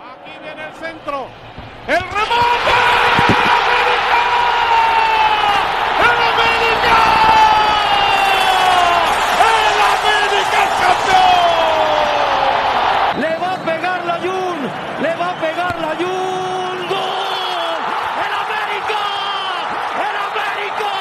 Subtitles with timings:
[0.00, 1.28] Aquí viene el centro.
[1.86, 2.72] ¡El remonte!
[6.00, 7.00] ¡El América!
[9.44, 11.60] ¡El América es campeón!
[13.20, 14.58] Le va a pegar la Jun,
[15.02, 16.78] le va a pegar la Jun.
[18.24, 19.02] ¡El América!
[20.00, 20.92] ¡El América!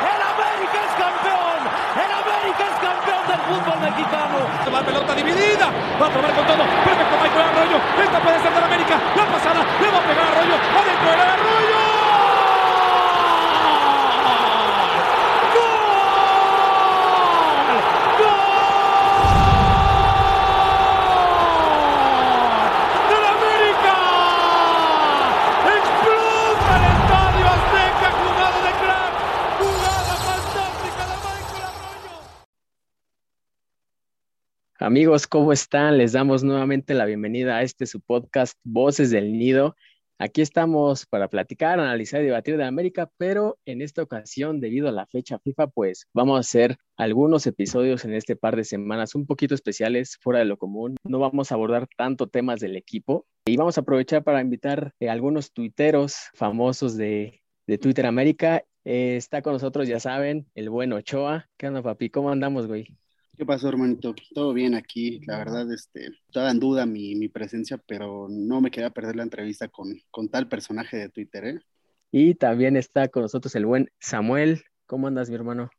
[0.00, 1.60] ¡El América es campeón!
[2.04, 4.38] ¡El América es campeón del fútbol mexicano!
[4.72, 5.66] La pelota dividida.
[6.00, 6.64] Va a tomar con todo.
[7.42, 7.78] Arroyo.
[8.02, 8.98] Esta puede ser del América.
[9.16, 10.54] La pasada le va a pegar Arroyo.
[10.80, 11.80] Adentro del Arroyo.
[23.10, 23.96] ¡Del América!
[25.76, 28.08] ¡Explota el estadio Azteca!
[28.20, 29.14] ¡Jugada de crack!
[29.58, 32.14] ¡Jugada fantástica de Michael Arroyo!
[34.90, 35.98] Amigos, ¿cómo están?
[35.98, 39.76] Les damos nuevamente la bienvenida a este su podcast Voces del Nido.
[40.18, 44.92] Aquí estamos para platicar, analizar y debatir de América, pero en esta ocasión, debido a
[44.92, 49.26] la fecha FIFA, pues vamos a hacer algunos episodios en este par de semanas un
[49.26, 50.96] poquito especiales, fuera de lo común.
[51.04, 55.12] No vamos a abordar tanto temas del equipo y vamos a aprovechar para invitar a
[55.12, 58.64] algunos tuiteros famosos de, de Twitter América.
[58.84, 61.48] Eh, está con nosotros, ya saben, el buen Ochoa.
[61.56, 62.10] ¿Qué onda, papi?
[62.10, 62.88] ¿Cómo andamos, güey?
[63.40, 64.14] ¿Qué pasó, hermanito?
[64.34, 65.18] Todo bien aquí.
[65.26, 69.22] La verdad, este, estaba en duda mi, mi presencia, pero no me quería perder la
[69.22, 71.58] entrevista con, con tal personaje de Twitter, ¿eh?
[72.12, 74.60] Y también está con nosotros el buen Samuel.
[74.84, 75.70] ¿Cómo andas, mi hermano?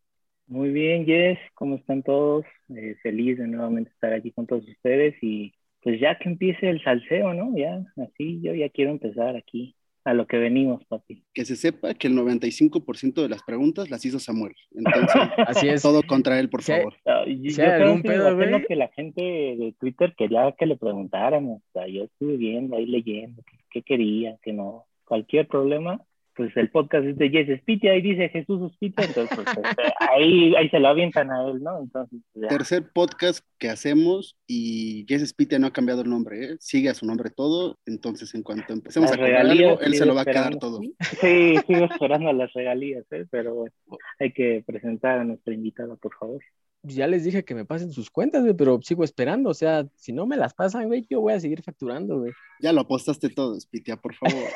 [0.48, 2.46] Muy bien, Jess, ¿cómo están todos?
[2.76, 6.84] Eh, feliz de nuevamente estar aquí con todos ustedes y pues ya que empiece el
[6.84, 7.56] salseo, ¿no?
[7.56, 11.24] Ya, así yo ya quiero empezar aquí a lo que venimos, papi.
[11.34, 14.56] Que se sepa que el 95% de las preguntas las hizo Samuel.
[14.74, 15.82] Entonces, Así es.
[15.82, 16.96] todo contra él, por favor.
[17.26, 18.66] Si yo creo algún que pedo, lo güey.
[18.66, 22.86] que la gente de Twitter quería que le preguntáramos, o sea, yo estuve viendo ahí
[22.86, 26.02] leyendo qué, qué quería, que no, cualquier problema,
[26.36, 30.56] pues el podcast es de Jess Spitia y dice Jesús Spitia, entonces pues, este, ahí,
[30.56, 31.80] ahí se lo avientan a él, ¿no?
[31.80, 32.48] Entonces, ya.
[32.48, 36.58] Tercer podcast que hacemos y Jess Spitia no ha cambiado el nombre, ¿eh?
[36.60, 37.78] Sigue a su nombre todo.
[37.86, 40.56] Entonces, en cuanto empecemos Las a cobrar regalías algo, él se lo va a quedar
[40.58, 40.80] todo.
[41.20, 43.26] Sí, sigo esperando las regalías, ¿eh?
[43.30, 43.76] pero bueno,
[44.20, 46.42] hay que presentar a nuestra invitada, por favor.
[46.84, 49.52] Ya les dije que me pasen sus cuentas, güey, pero sigo esperando.
[49.52, 52.32] O sea, si no me las pasan, güey, yo voy a seguir facturando, güey.
[52.60, 54.50] Ya lo apostaste todo, Spitia, por favor.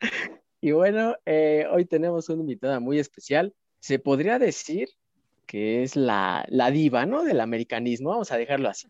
[0.60, 3.54] Y bueno, eh, hoy tenemos una invitada muy especial.
[3.78, 4.88] Se podría decir
[5.46, 7.24] que es la, la diva, ¿no?
[7.24, 8.88] Del americanismo, vamos a dejarlo así.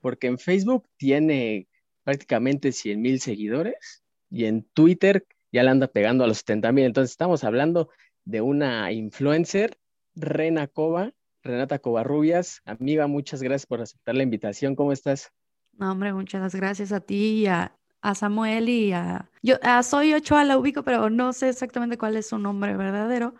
[0.00, 1.66] Porque en Facebook tiene
[2.04, 6.84] prácticamente 100 mil seguidores y en Twitter ya le anda pegando a los 70 mil.
[6.84, 7.90] Entonces estamos hablando
[8.24, 9.78] de una influencer,
[10.14, 12.62] Rena Cova, Renata Covarrubias.
[12.64, 14.76] Amiga, muchas gracias por aceptar la invitación.
[14.76, 15.32] ¿Cómo estás?
[15.72, 19.28] No, hombre, muchas gracias a ti y a, a Samuel y a...
[19.42, 23.34] Yo a Soy Ochoa la ubico, pero no sé exactamente cuál es su nombre verdadero.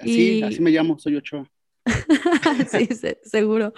[0.00, 1.48] Así, Y- así me llamo, soy Ochoa.
[2.70, 3.72] Sí, se- seguro.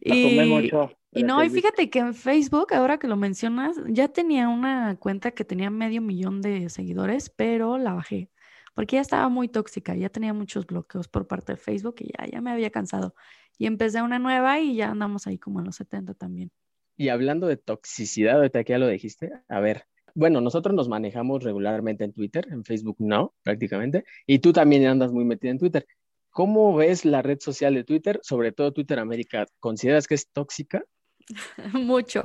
[0.00, 4.48] Y, Ochoa, y no, y fíjate que en Facebook, ahora que lo mencionas, ya tenía
[4.48, 8.30] una cuenta que tenía medio millón de seguidores, pero la bajé.
[8.74, 12.26] Porque ya estaba muy tóxica, ya tenía muchos bloqueos por parte de Facebook y ya,
[12.26, 13.14] ya me había cansado.
[13.56, 16.50] Y empecé una nueva y ya andamos ahí como en los 70 también.
[16.96, 21.42] Y hablando de toxicidad, ahorita que ya lo dijiste, a ver, bueno, nosotros nos manejamos
[21.42, 25.86] regularmente en Twitter, en Facebook no, prácticamente, y tú también andas muy metida en Twitter.
[26.30, 29.46] ¿Cómo ves la red social de Twitter, sobre todo Twitter América?
[29.60, 30.84] ¿Consideras que es tóxica?
[31.72, 32.22] Mucho,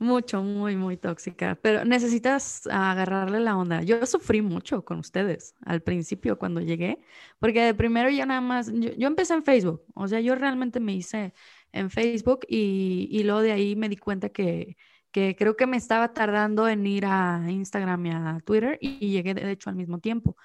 [0.00, 1.56] mucho, muy, muy tóxica.
[1.62, 3.82] Pero necesitas agarrarle la onda.
[3.82, 6.98] Yo sufrí mucho con ustedes al principio cuando llegué,
[7.38, 10.80] porque de primero ya nada más, yo, yo empecé en Facebook, o sea, yo realmente
[10.80, 11.34] me hice
[11.72, 14.76] en Facebook y, y luego de ahí me di cuenta que,
[15.10, 19.10] que creo que me estaba tardando en ir a Instagram y a Twitter y, y
[19.12, 20.36] llegué de hecho al mismo tiempo.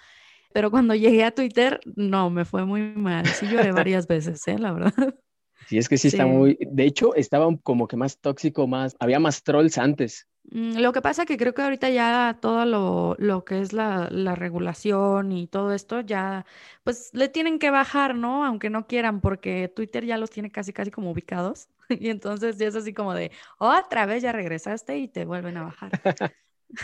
[0.54, 3.26] Pero cuando llegué a Twitter, no, me fue muy mal.
[3.28, 4.58] Sí lloré varias veces, ¿eh?
[4.60, 5.16] La verdad.
[5.68, 9.20] Sí, es que sí está muy, de hecho, estaba como que más tóxico, más, había
[9.20, 10.28] más trolls antes.
[10.50, 14.08] Mm, Lo que pasa que creo que ahorita ya todo lo, lo que es la,
[14.12, 16.46] la regulación y todo esto ya,
[16.84, 18.44] pues le tienen que bajar, ¿no?
[18.44, 21.68] Aunque no quieran, porque Twitter ya los tiene casi, casi como ubicados.
[21.90, 25.64] Y entonces ya es así como de, otra vez ya regresaste y te vuelven a
[25.64, 25.92] bajar.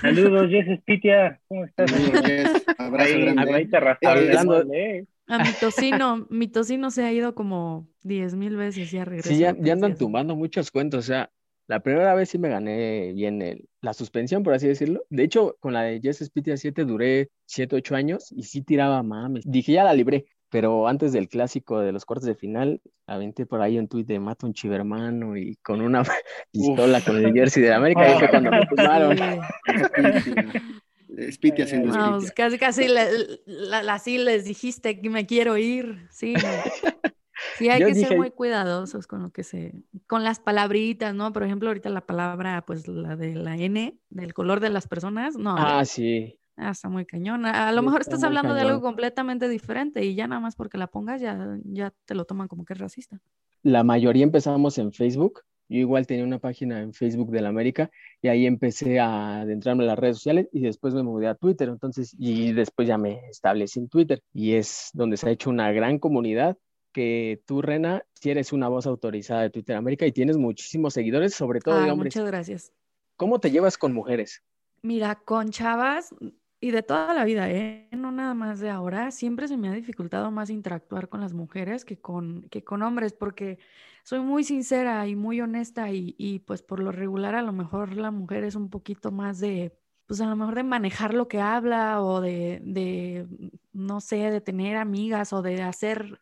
[0.01, 1.89] Saludos, Jess Spitia, ¿cómo estás?
[1.89, 2.65] Saludos, Jess.
[2.77, 3.53] Abrazo Ahí, grande.
[3.53, 5.05] ahí te arrastraron Hablando- ¿eh?
[5.27, 9.29] A mi tocino, mi tocino se ha ido como diez mil veces y ya regresa.
[9.29, 10.99] Sí, ya, ya andan tumbando muchos cuentos.
[10.99, 11.29] O sea,
[11.67, 15.03] la primera vez sí me gané bien el- la suspensión, por así decirlo.
[15.09, 19.03] De hecho, con la de Jess Spitia 7 duré 7, 8 años y sí tiraba
[19.03, 19.43] mames.
[19.45, 20.25] Dije, ya la libré.
[20.49, 24.17] pero antes del clásico de los cuartos de final, aventé por ahí un tuit de
[24.17, 26.03] mato un chivermano y con una
[26.53, 29.17] pistola con el jersey de América, y fue cuando me tumbaron.
[31.31, 32.35] Spiti haciendo Vamos, Spiti.
[32.35, 36.07] casi, casi le- la- la- así les dijiste que me quiero ir.
[36.11, 36.33] Sí,
[37.57, 39.73] sí hay Yo que dije- ser muy cuidadosos con lo que se,
[40.07, 41.31] con las palabritas, ¿no?
[41.33, 45.35] Por ejemplo, ahorita la palabra, pues la de la N, del color de las personas,
[45.37, 46.37] no, Ah, sí.
[46.57, 47.45] ah, está muy cañón.
[47.45, 50.55] A, lo Sí, mejor está estás hablando de algo completamente diferente y ya nada más
[50.55, 53.19] porque la pongas ya, ya te lo toman como que es racista.
[53.63, 55.41] La mayoría empezamos en Facebook.
[55.69, 57.89] Yo igual tenía una página en Facebook de la América
[58.21, 61.67] y ahí empecé a adentrarme en las redes sociales y después me mudé a Twitter.
[61.69, 65.71] Entonces, y después ya me establecí en Twitter y es donde se ha hecho una
[65.71, 66.57] gran comunidad
[66.93, 71.33] que tú, Rena, si eres una voz autorizada de Twitter América y tienes muchísimos seguidores,
[71.35, 72.15] sobre todo de Ah, hombres.
[72.15, 72.71] muchas gracias.
[73.17, 74.41] ¿Cómo te llevas con mujeres?
[74.81, 76.13] Mira, con chavas
[76.59, 77.87] y de toda la vida, ¿eh?
[77.91, 81.85] No nada más de ahora, siempre se me ha dificultado más interactuar con las mujeres
[81.85, 83.59] que con, que con hombres, porque
[84.03, 87.93] soy muy sincera y muy honesta y, y pues por lo regular a lo mejor
[87.95, 89.77] la mujer es un poquito más de,
[90.07, 93.27] pues a lo mejor de manejar lo que habla o de, de
[93.73, 96.19] no sé, de tener amigas o de hacer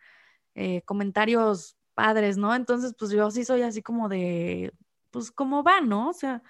[0.56, 2.56] eh, comentarios padres, ¿no?
[2.56, 4.74] Entonces, pues yo sí soy así como de,
[5.12, 6.10] pues como va, ¿no?
[6.10, 6.44] O sea...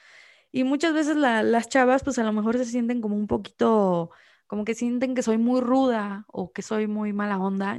[0.56, 4.12] Y muchas veces la- las chavas, pues a lo mejor se sienten como un poquito,
[4.48, 7.78] como que sienten que soy muy ruda o que soy muy mala onda,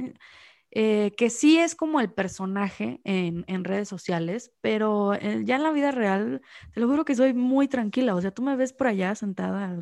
[0.71, 5.63] eh, que sí es como el personaje en, en redes sociales, pero eh, ya en
[5.63, 6.41] la vida real,
[6.73, 8.15] te lo juro que soy muy tranquila.
[8.15, 9.77] O sea, tú me ves por allá sentada,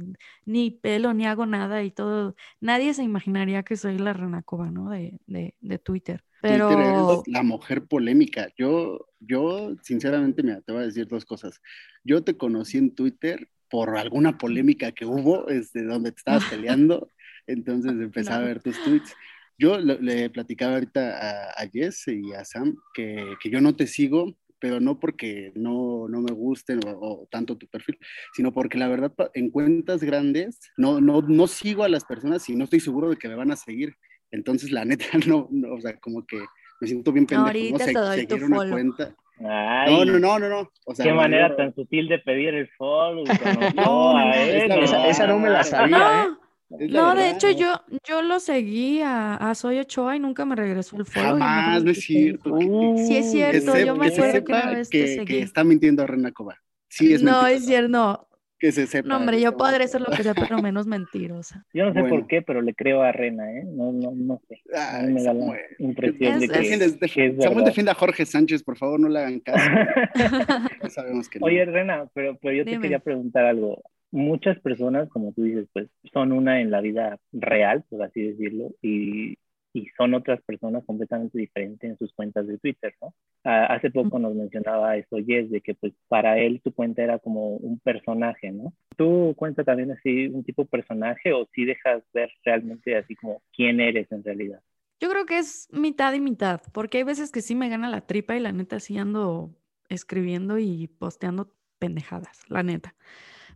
[0.45, 2.35] ni pelo, ni hago nada y todo.
[2.61, 4.89] Nadie se imaginaría que soy la Renacova, ¿no?
[4.91, 6.23] De, de, de Twitter.
[6.49, 6.67] Pero...
[6.67, 8.47] Twitter es la mujer polémica.
[8.57, 11.61] Yo, yo, sinceramente, mira, te voy a decir dos cosas.
[12.03, 17.11] Yo te conocí en Twitter por alguna polémica que hubo, este, donde te estabas peleando,
[17.47, 18.45] entonces empecé a No.
[18.45, 19.13] ver tus tweets.
[19.57, 23.75] Yo le, le platicaba ahorita a, a Jess y a Sam que, que yo no
[23.75, 27.97] te sigo, pero no porque no, no me gusten o, o tanto tu perfil,
[28.33, 32.55] sino porque la verdad en cuentas grandes no, no, no sigo a las personas y
[32.55, 33.95] no estoy seguro de que me van a seguir.
[34.35, 36.37] Entonces, la neta, no, no, o sea, como que
[36.81, 37.85] me siento bien pendejo, Ahorita ¿no?
[37.85, 38.71] Se- te doy tu seguir una follow.
[38.73, 39.15] cuenta.
[39.39, 40.71] Ay, No, no, no, no, no.
[40.85, 43.23] O sea, Qué no, manera tan sutil de pedir el follow.
[43.75, 46.87] No, Esa, esa no me la sabía, ¿eh?
[46.89, 50.97] No, de hecho yo, yo lo seguí a, a Soy Ochoa y nunca me regresó
[50.97, 51.33] el follow.
[51.33, 52.57] Jamás, no es cierto.
[52.57, 55.25] que- Uh, Sí es que cierto, se- yo me que acuerdo que que, seguí.
[55.25, 56.57] que está mintiendo a Rena Coba.
[56.89, 58.27] Sí, es no, es cierto, no.
[58.57, 59.09] Que se sepa.
[59.09, 61.65] No, hombre, que yo podré ser lo que sea, pero menos mentirosa.
[61.73, 62.15] Yo no sé Bueno.
[62.15, 63.63] por qué, pero le creo a Rena, ¿eh?
[63.65, 64.61] No, no, no sé.
[64.73, 65.61] A mí Ay, me da la Samuel.
[65.79, 67.65] impresión de Es- que, def- que es Samuel verdad.
[67.65, 69.69] defiende a Jorge Sánchez, por favor, no le hagan caso.
[70.83, 71.45] Ya sabemos que no.
[71.47, 72.81] Oye, Rena, pero, pero yo te Dime.
[72.83, 73.83] quería preguntar algo.
[74.11, 78.71] Muchas personas, como tú dices, pues son una en la vida real, por así decirlo,
[78.81, 79.37] y,
[79.75, 83.13] y son otras personas completamente diferentes en sus cuentas de Twitter, ¿no?
[83.43, 87.57] Hace poco nos mencionaba eso, Jess, de que pues para él tu cuenta era como
[87.57, 88.73] un personaje, ¿no?
[88.95, 93.81] ¿Tu cuenta también así un tipo personaje o si dejas ver realmente así como quién
[93.81, 94.61] eres en realidad?
[95.01, 98.07] Yo creo que es mitad y mitad, porque hay veces que sí me gana la
[98.07, 99.53] tripa y la neta sí ando
[99.89, 102.95] escribiendo y posteando pendejadas, la neta.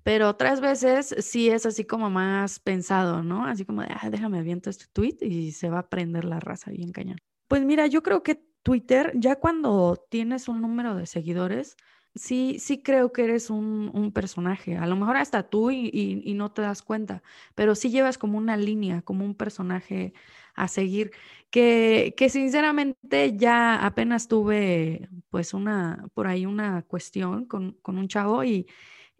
[0.04, 3.46] Pero otras veces sí es así como más pensado, ¿no?
[3.46, 6.72] Así como de, ah, déjame aviento este tweet y se va a prender la raza
[6.72, 7.18] bien cañón.
[7.48, 11.76] Pues mira, yo creo que Twitter, ya cuando tienes un número de seguidores,
[12.16, 14.78] sí, sí creo que eres un, un personaje.
[14.78, 17.24] A lo mejor hasta tú y, no te das cuenta,
[17.56, 20.14] pero sí llevas como una línea, como un personaje
[20.56, 21.12] a seguir,
[21.50, 28.08] que, que sinceramente ya apenas tuve pues una, por ahí una cuestión con, con un
[28.08, 28.68] chavo y,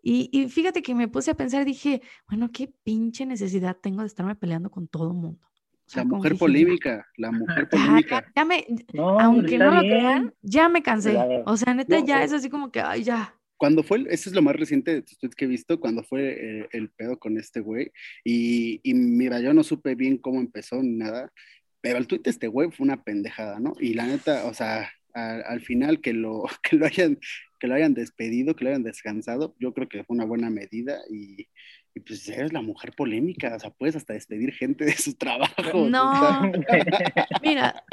[0.02, 4.08] y, y fíjate que me puse a pensar, dije, bueno, qué pinche necesidad tengo de
[4.08, 5.40] estarme peleando con todo el mundo.
[5.86, 8.22] O sea, La mujer dije, polémica, la mujer ajá, polémica.
[8.22, 11.18] ya, ya me, No, aunque no lo crean, ya me cansé.
[11.46, 13.36] O sea, neta, No, ya es así como que, ay, ya.
[13.58, 16.62] Cuando fue, ese es lo más reciente de tus tweets que he visto, cuando fue
[16.62, 17.92] eh, el pedo con este güey.
[18.24, 21.34] Y, y mira, yo no supe bien cómo empezó ni nada,
[21.82, 23.74] pero el tweet de este güey fue una pendejada, ¿no?
[23.80, 27.18] Y la neta, o sea, a- al final que lo, que lo hayan,
[27.60, 31.00] que lo hayan despedido, que lo hayan descansado, yo creo que fue una buena medida
[31.10, 31.48] y,
[31.94, 35.88] y pues eres la mujer polémica, o sea, puedes hasta despedir gente de su trabajo.
[35.90, 36.52] No.
[37.44, 37.84] Mira,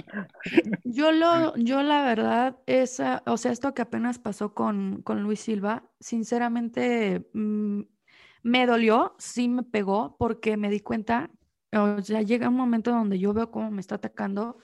[0.84, 5.40] yo lo, yo la verdad, esa, o sea, esto que apenas pasó con, con Luis
[5.40, 7.82] Silva, sinceramente mm,
[8.42, 11.30] me dolió, sí me pegó, porque me di cuenta,
[11.72, 14.58] o sea, llega un momento donde yo veo cómo me está atacando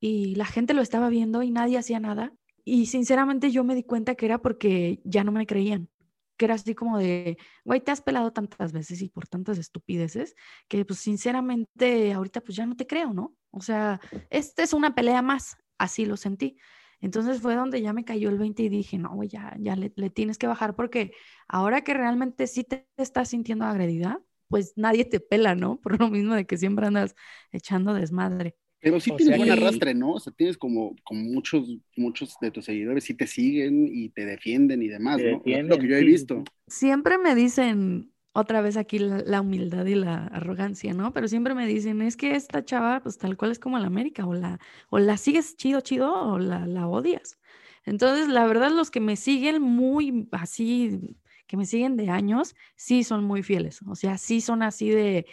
[0.00, 2.32] y la gente lo estaba viendo y nadie hacía nada.
[2.64, 5.88] Y sinceramente yo me di cuenta que era porque ya no me creían.
[6.36, 10.34] que era así como de, güey, te has pelado tantas veces y por tantas estupideces
[10.68, 13.36] que pues sinceramente ahorita pues ya no te creo, ¿no?
[13.50, 16.58] O sea, esta es una pelea más, así lo sentí.
[17.00, 19.92] Entonces fue donde ya me cayó el 20 y dije, no, güey, ya, ya le,
[19.96, 21.12] le, tienes que bajar porque
[21.48, 25.80] ahora que realmente sí te estás sintiendo agredida, pues nadie te pela, ¿no?
[25.82, 27.14] Por lo mismo de que siempre andas
[27.52, 28.56] echando desmadre.
[28.84, 30.12] Pero sí tienes buen arrastre, ¿no?
[30.12, 34.26] O sea, tienes como, como muchos, muchos de tus seguidores sí te siguen y te
[34.26, 35.40] defienden y demás, ¿no?
[35.42, 36.44] es lo que yo he visto.
[36.66, 41.14] Siempre me dicen, otra vez aquí la, humildad y la arrogancia, ¿no?
[41.14, 44.26] Pero siempre me dicen, es que esta chava, pues tal cual es como la América,
[44.26, 44.60] o la,
[44.90, 47.38] o la sigues chido, chido, o la, la odias.
[47.86, 53.02] Entonces, la verdad, los que me siguen muy así, que me siguen de años, sí
[53.02, 53.80] son muy fieles.
[53.86, 55.24] O sea, sí son así de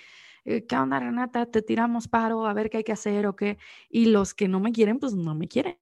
[0.44, 1.46] ¿qué onda, Renata?
[1.46, 3.58] Te tiramos paro, a ver qué hay que hacer o qué.
[3.90, 5.78] Y los que no me quieren, pues no me quieren.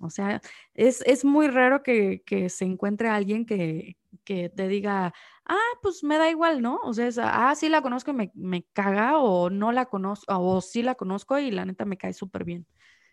[0.00, 0.40] O sea,
[0.74, 5.14] es, es muy raro que, que, se encuentre alguien que, que, te diga,
[5.46, 6.78] ah, pues me da igual, ¿no?
[6.84, 7.10] O sea,
[7.50, 10.94] ah, sí la conozco y me, me caga, o no la conozco, o sí la
[10.94, 12.66] conozco y la neta me cae súper bien.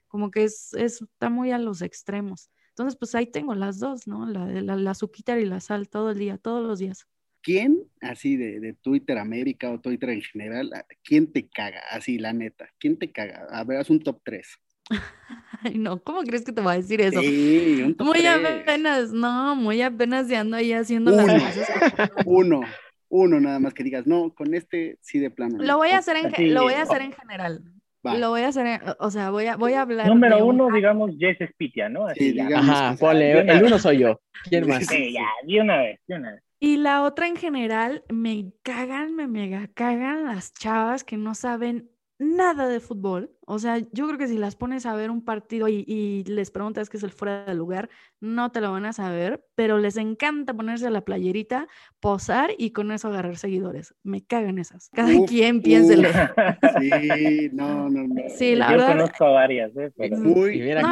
[0.07, 2.49] Como que es, es, está muy a los extremos.
[2.69, 4.25] Entonces, pues ahí tengo las dos, ¿no?
[4.25, 7.07] La, la, la y la sal todo el día, todos los días.
[7.41, 10.71] ¿Quién, así de, de, Twitter América o Twitter en general,
[11.03, 11.81] quién te caga?
[11.91, 13.47] Así, la neta, ¿quién te caga?
[13.51, 14.47] A ver, haz un top 3.
[15.63, 17.21] Ay, no, ¿cómo crees que te va a decir eso?
[17.21, 21.69] Sí, un top muy apenas, no, muy apenas de ando ahí haciendo uno, las cosas.
[22.25, 22.61] uno,
[23.09, 25.57] uno nada más que digas, no, con este sí de plano.
[25.59, 27.63] Lo voy a hacer en, lo voy a hacer en general.
[28.01, 30.07] Lo voy a hacer, o sea, voy a, voy a hablar.
[30.07, 32.07] Número uno, digamos, Jess Spitia, ¿no?
[32.07, 34.21] Así sí, Ajá, el uno soy yo.
[34.45, 34.85] ¿Quién más?
[34.85, 36.43] Sí, ya, de una vez, de una vez.
[36.59, 41.89] Y la otra en general, me cagan, me mega cagan las chavas que no saben
[42.19, 43.31] nada de fútbol.
[43.47, 46.89] O sea, yo creo que si las pones a ver un partido y, les preguntas
[46.89, 47.89] qué es el fuera de lugar,
[48.19, 51.67] no te lo van a saber, pero les encanta ponerse la playerita,
[51.99, 53.95] posar y con eso agarrar seguidores.
[54.03, 54.89] Me cagan esas.
[54.89, 56.09] Cada quien piénselo.
[56.79, 58.21] Sí, no, no, no.
[58.29, 58.91] Sí, la yo verdad.
[58.97, 59.91] conozco a varias, ¿eh?
[59.97, 60.35] no,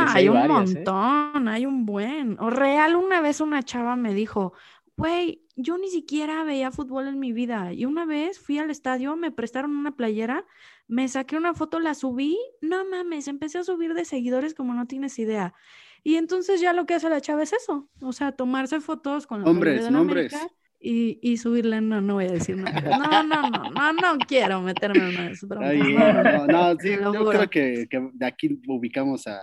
[0.08, 0.48] hay, un ¿eh?
[0.48, 2.38] montón, hay un buen.
[2.40, 4.54] O real, una vez una chava me dijo,
[4.98, 7.72] güey, yo ni siquiera veía fútbol en mi vida.
[7.72, 10.46] Y una vez fui al estadio, me prestaron una playera,
[10.88, 14.88] me saqué una foto, la subí, no mames, empecé a subir de seguidores como no
[14.88, 15.54] tienes idea.
[16.04, 19.44] Y entonces ya lo que hace la chava es eso, o sea, tomarse fotos con
[19.44, 20.36] la hombres, de nombres.
[20.80, 22.98] y, y, subirle, no, no voy a decir nada.
[22.98, 25.48] No, no, no, no, no quiero meterme en eso.
[25.48, 25.60] no,
[26.24, 29.40] no, no, sí, yo creo que, que de aquí ubicamos a,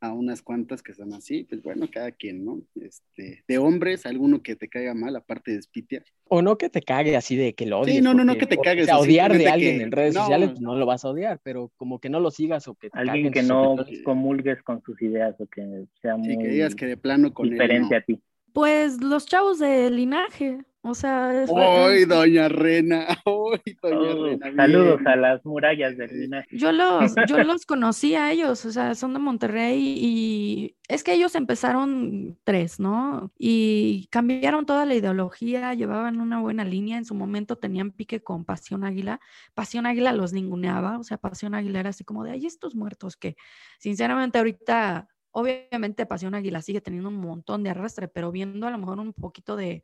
[0.00, 2.62] a unas cuantas que son así, pues bueno, cada quien, ¿no?
[2.80, 6.04] Este, de hombres, alguno que te caiga mal, aparte de Spitia.
[6.24, 7.96] O no que te cague así de que lo odies.
[7.96, 8.84] Sí, no, no, no que te cagues.
[8.84, 11.72] O sea, odiar de alguien en redes sociales, pues no lo vas a odiar, pero
[11.76, 15.34] como que no lo sigas o que te Alguien que no comulgues con sus ideas
[15.40, 18.20] o que sea muy sí, que digas que de plano con diferente a ti.
[18.58, 23.06] Pues los chavos de linaje, o sea, ¡Ay, doña Rena!
[23.24, 24.52] ¡Ay, doña oh, Rena!
[24.56, 26.58] Saludos a las murallas del linaje.
[26.58, 31.12] Yo los, yo los conocí a ellos, o sea, son de Monterrey y es que
[31.12, 33.30] ellos empezaron tres, ¿no?
[33.38, 38.44] Y cambiaron toda la ideología, llevaban una buena línea, en su momento tenían pique con
[38.44, 39.20] Pasión Águila.
[39.54, 43.16] Pasión Águila los ninguneaba, o sea, Pasión Águila era así como de, ay, estos muertos
[43.16, 43.36] que,
[43.78, 48.78] sinceramente, ahorita Obviamente Pasión Águila sigue teniendo un montón de arrastre, pero viendo a lo
[48.78, 49.82] mejor un poquito de,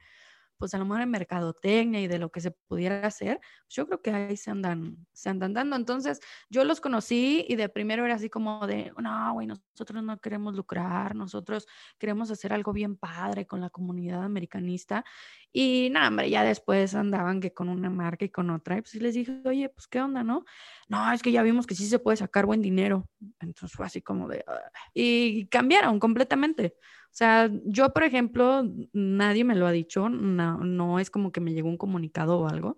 [0.58, 3.87] pues a lo mejor en mercadotecnia y de lo que se pudiera hacer, pues yo
[3.87, 5.76] creo que ahí se andan, se andan dando.
[5.76, 6.20] Entonces,
[6.50, 10.54] yo los conocí y de primero era así como de, no, güey, nosotros no queremos
[10.54, 11.66] lucrar, nosotros
[11.99, 15.04] queremos hacer algo bien padre con la comunidad americanista.
[15.52, 18.78] Y nada, hombre, ya después andaban que con una marca y con otra.
[18.78, 20.44] Y pues les dije, oye, pues qué onda, ¿no?
[20.88, 23.08] No, es que ya vimos que sí se puede sacar buen dinero.
[23.40, 24.44] Entonces fue así como de...
[24.92, 26.76] Y cambiaron completamente.
[27.14, 31.40] O sea, yo, por ejemplo, nadie me lo ha dicho, no, no es como que
[31.40, 32.76] me llegó un comunicado o algo,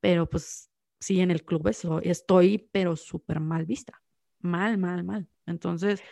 [0.00, 1.68] pero pues sí, en el club
[2.02, 4.02] estoy, pero súper mal vista.
[4.40, 5.28] Mal, mal, mal.
[5.44, 6.02] Entonces,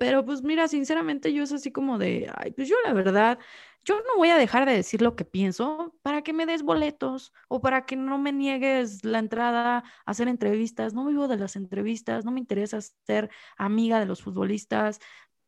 [0.00, 3.38] pero pues mira, sinceramente yo es así como de, ay, pues yo la verdad,
[3.84, 7.34] yo no voy a dejar de decir lo que pienso para que me des boletos
[7.48, 10.94] o para que no me niegues la entrada a hacer entrevistas.
[10.94, 13.28] No vivo de las entrevistas, no me interesa ser
[13.58, 14.98] amiga de los futbolistas,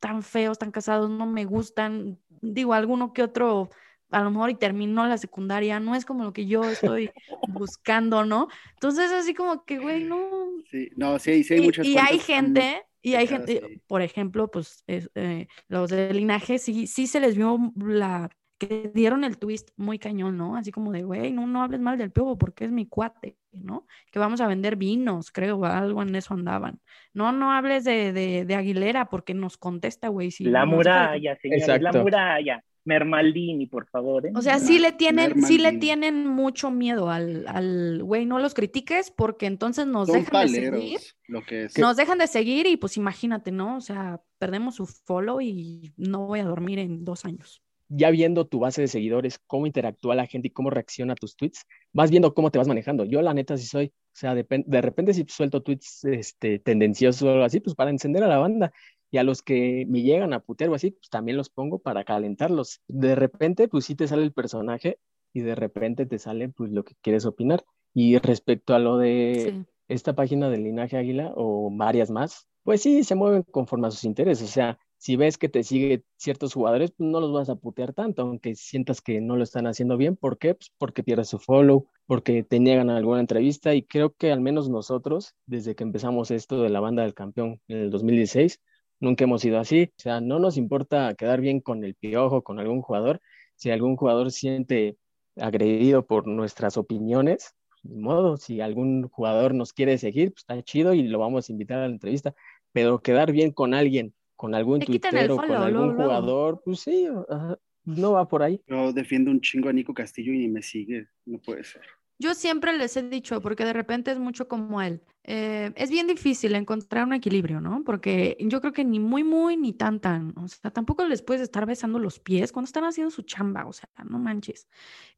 [0.00, 2.18] tan feos, tan casados, no me gustan.
[2.40, 3.70] Digo, alguno que otro,
[4.10, 7.10] a lo mejor y terminó la secundaria, no es como lo que yo estoy
[7.48, 8.48] buscando, ¿no?
[8.74, 10.28] Entonces, así como que, güey, no.
[10.70, 14.84] Sí, no, sí, sí hay muchas Y, hay gente, y hay gente, por ejemplo, pues
[14.86, 19.98] eh, los de linaje, sí, sí se les vio la que dieron el twist muy
[19.98, 20.56] cañón, ¿no?
[20.56, 23.86] Así como de, güey, no, no hables mal del piojo porque es mi cuate, ¿no?
[24.10, 26.80] Que vamos a vender vinos, creo, algo en eso andaban.
[27.12, 30.30] No, no hables de, de, Aguilera porque nos contesta, güey.
[30.40, 32.64] la muralla, señores, la muralla.
[32.84, 34.26] Mermaldini, por favor.
[34.26, 34.32] ¿eh?
[34.34, 38.52] O sea, sí le tienen, sí le tienen mucho miedo al, al güey, no los
[38.52, 41.00] critiques porque entonces nos Son dejan de seguir.
[41.26, 41.78] lo que es.
[41.78, 43.78] Nos dejan de seguir y pues imagínate, ¿no?
[43.78, 47.62] O sea, perdemos su follow y no voy a dormir en dos años.
[47.88, 51.36] Ya viendo tu base de seguidores, cómo interactúa la gente y cómo reacciona a tus
[51.36, 53.04] tweets, vas viendo cómo te vas manejando.
[53.04, 57.30] Yo la neta sí soy, o sea, de repente si suelto tweets este, tendenciosos o
[57.30, 58.72] algo así, pues para encender a la banda.
[59.10, 62.02] Y a los que me llegan a putear o así, pues también los pongo para
[62.04, 62.80] calentarlos.
[62.88, 64.98] De repente, pues sí te sale el personaje
[65.32, 67.64] y de repente te sale pues lo que quieres opinar.
[67.92, 69.66] Y respecto a lo de Sí.
[69.88, 74.02] esta página del Linaje Águila o varias más, pues sí, se mueven conforme a sus
[74.04, 74.48] intereses.
[74.48, 77.92] O sea, si ves que te sigue ciertos jugadores, pues no los vas a putear
[77.92, 80.16] tanto, aunque sientas que no lo están haciendo bien.
[80.16, 80.54] ¿Por qué?
[80.54, 84.70] Pues porque pierdes su follow, porque te niegan alguna entrevista y creo que al menos
[84.70, 88.62] nosotros, desde que empezamos esto de la banda del campeón en el 2016,
[88.98, 89.90] nunca hemos sido así.
[89.98, 93.20] O sea, no nos importa quedar bien con el piojo, con algún jugador.
[93.56, 94.96] Si algún jugador siente
[95.36, 100.94] agredido por nuestras opiniones, ni modo, si algún jugador nos quiere seguir, pues está chido
[100.94, 102.34] y lo vamos a invitar a la entrevista,
[102.72, 106.02] pero quedar bien con alguien, con algún tuitero, con algún luego, luego.
[106.02, 108.60] jugador, pues sí, ajá, no va por ahí.
[108.66, 111.08] Yo defiendo un chingo a Nico Castillo y ni me sigue.
[111.26, 111.82] No puede ser.
[112.18, 116.06] Yo siempre les he dicho, porque de repente es mucho como él, eh, es bien
[116.06, 117.82] difícil encontrar un equilibrio, ¿no?
[117.84, 121.42] Porque yo creo que ni muy, muy, ni tan, tan, o sea, tampoco les puedes
[121.42, 124.68] estar besando los pies cuando están haciendo su chamba, o sea, no manches.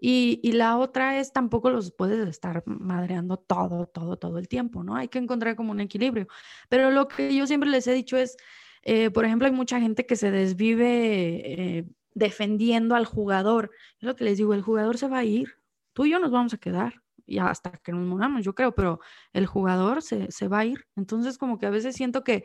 [0.01, 4.83] Y, y la otra es tampoco los puedes estar madreando todo, todo, todo el tiempo,
[4.83, 4.97] ¿no?
[4.97, 6.29] Hay que encontrar como un equilibrio.
[6.71, 8.39] Pero lo que yo siempre les he dicho es,
[8.89, 13.73] eh, por ejemplo, hay mucha gente que se desvive eh, defendiendo al jugador.
[13.99, 15.57] Es lo que les digo, el jugador se va a ir,
[15.93, 19.01] tú y yo nos vamos a quedar y hasta que nos moramos, yo creo, pero
[19.33, 20.87] el jugador se, se va a ir.
[20.95, 22.45] Entonces, como que a veces siento que,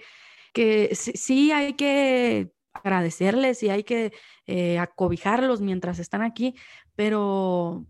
[0.51, 4.11] que sí, hay que agradecerles y hay que
[4.47, 6.55] eh, acobijarlos mientras están aquí,
[6.95, 7.85] pero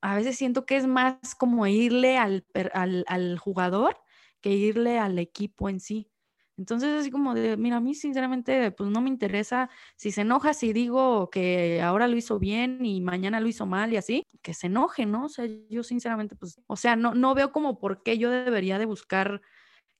[0.00, 2.44] a veces siento que es más como irle al,
[2.74, 3.96] al, al jugador
[4.40, 6.11] que irle al equipo en sí.
[6.58, 10.52] Entonces, así como de, mira, a mí sinceramente, pues no me interesa si se enoja
[10.52, 14.52] si digo que ahora lo hizo bien y mañana lo hizo mal y así, que
[14.52, 15.26] se enoje, ¿no?
[15.26, 18.78] O sea, yo sinceramente, pues, o sea, no, no veo como por qué yo debería
[18.78, 19.40] de buscar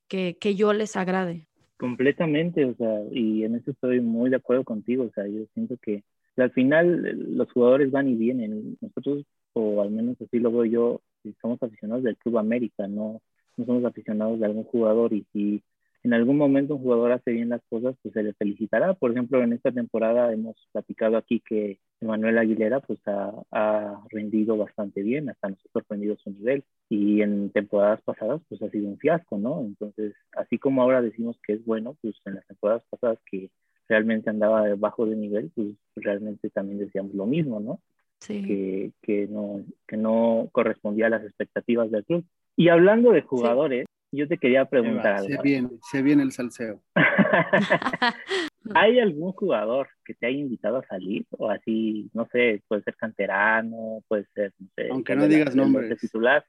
[0.07, 1.47] que, que yo les agrade.
[1.77, 5.75] Completamente, o sea, y en eso estoy muy de acuerdo contigo, o sea, yo siento
[5.81, 6.03] que
[6.37, 10.65] al final eh, los jugadores van y vienen, nosotros, o al menos así lo veo
[10.65, 11.01] yo,
[11.41, 13.21] somos aficionados del Club América, no,
[13.57, 15.63] no somos aficionados de algún jugador y si
[16.03, 18.93] en algún momento un jugador hace bien las cosas, pues se le felicitará.
[18.93, 24.57] Por ejemplo, en esta temporada hemos platicado aquí que Emanuel Aguilera pues ha, ha rendido
[24.57, 28.89] bastante bien, hasta nos ha sorprendido su nivel y en temporadas pasadas pues ha sido
[28.89, 29.61] un fiasco, ¿no?
[29.61, 33.49] Entonces, así como ahora decimos que es bueno, pues en las temporadas pasadas que
[33.87, 37.79] realmente andaba bajo de nivel, pues realmente también decíamos lo mismo, ¿no?
[38.19, 38.43] Sí.
[38.43, 42.25] Que, que, no, que no correspondía a las expectativas del club.
[42.55, 43.85] Y hablando de jugadores,
[44.17, 45.43] yo te quería preguntar Se algo.
[45.43, 46.81] viene, se viene el salseo.
[48.75, 51.25] ¿Hay algún jugador que te haya invitado a salir?
[51.31, 55.55] O así, no sé, puede ser canterano, puede ser, no sé, Aunque que no digas
[55.55, 55.99] nombres.
[55.99, 56.45] titular.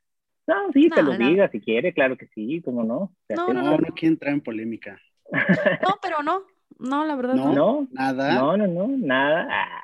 [0.47, 1.29] No, sí, te No, lo no.
[1.29, 3.13] diga si quiere, claro que sí, cómo no.
[3.29, 3.63] Se No, acepta.
[3.63, 5.01] No, no quiero entrar en polémica.
[5.33, 6.43] No, pero no,
[6.79, 7.47] no, la verdad No.
[7.47, 7.55] no.
[7.55, 8.35] No, Nada.
[8.35, 9.49] no, no, no, nada.
[9.51, 9.83] Ah,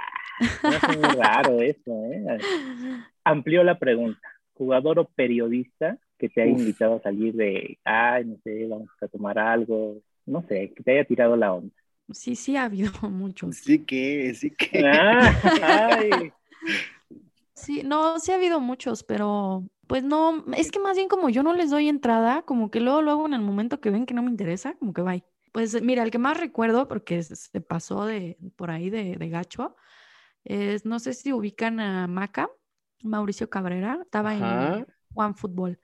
[0.63, 2.39] no es muy raro eso, ¿eh?
[3.25, 4.21] Amplió la pregunta.
[4.53, 6.61] ¿Jugador o periodista que te haya Uf.
[6.61, 10.93] invitado a salir de, ay, no sé, vamos a tomar algo, no sé, que te
[10.93, 11.75] haya tirado la onda?
[12.13, 13.65] Sí, sí ha habido muchos.
[13.65, 14.85] Sí que, sí que.
[14.85, 16.35] Ah, ay,
[17.55, 21.43] Sí, no, sí ha habido muchos, pero pues no, es que más bien como yo
[21.43, 24.23] no les doy entrada, como que luego, luego en el momento que ven que no
[24.23, 25.25] me interesa, como que bye.
[25.53, 29.29] Pues mira, el que más recuerdo, porque se- se pasó de por ahí de, de
[29.29, 29.77] gacho,
[30.45, 32.51] es, no sé si ubican a Maca,
[33.03, 34.85] Mauricio Cabrera, estaba Ajá.
[34.85, 35.81] en Juan Fútbol.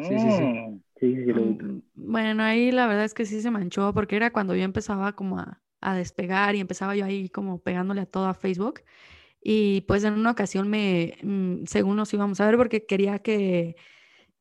[0.00, 0.44] Sí, sí, sí.
[0.46, 1.66] Mm, sí, sí, lo ubico.
[1.94, 5.38] Bueno, ahí la verdad es que sí se manchó porque era cuando yo empezaba como
[5.38, 8.82] a, a despegar y empezaba yo ahí como pegándole a todo a Facebook.
[9.42, 13.76] Y pues en una ocasión me, mm, según nos íbamos a ver, porque quería que,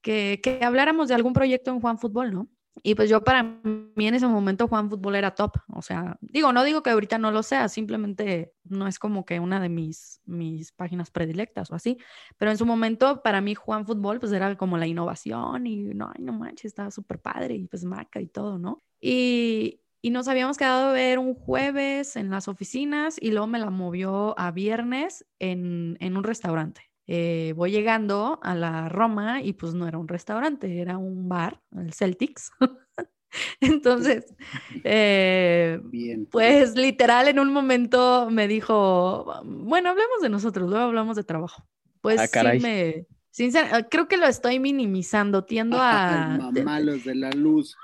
[0.01, 2.49] que, que habláramos de algún proyecto en Juan Fútbol, ¿no?
[2.81, 5.57] Y pues yo para mí en ese momento Juan Fútbol era top.
[5.73, 9.39] O sea, digo, no digo que ahorita no lo sea, simplemente no es como que
[9.39, 11.97] una de mis, mis páginas predilectas o así.
[12.37, 16.11] Pero en su momento, para mí, Juan Fútbol, pues era como la innovación y no,
[16.15, 18.83] ay, no manches, estaba súper padre y pues maca y todo, ¿no?
[19.01, 23.59] Y, y nos habíamos quedado a ver un jueves en las oficinas y luego me
[23.59, 26.88] la movió a viernes en, en un restaurante.
[27.11, 31.59] Eh, voy llegando a la Roma y pues no era un restaurante, era un bar,
[31.75, 32.51] el Celtics.
[33.61, 34.25] Entonces,
[34.83, 36.27] eh, Bien.
[36.29, 41.65] pues literal en un momento me dijo, bueno, hablemos de nosotros, luego hablamos de trabajo.
[42.01, 47.03] Pues Ah, sí me, sincera- creo que lo estoy minimizando, tiendo a, Ay, mamá, los
[47.05, 47.75] de la luz.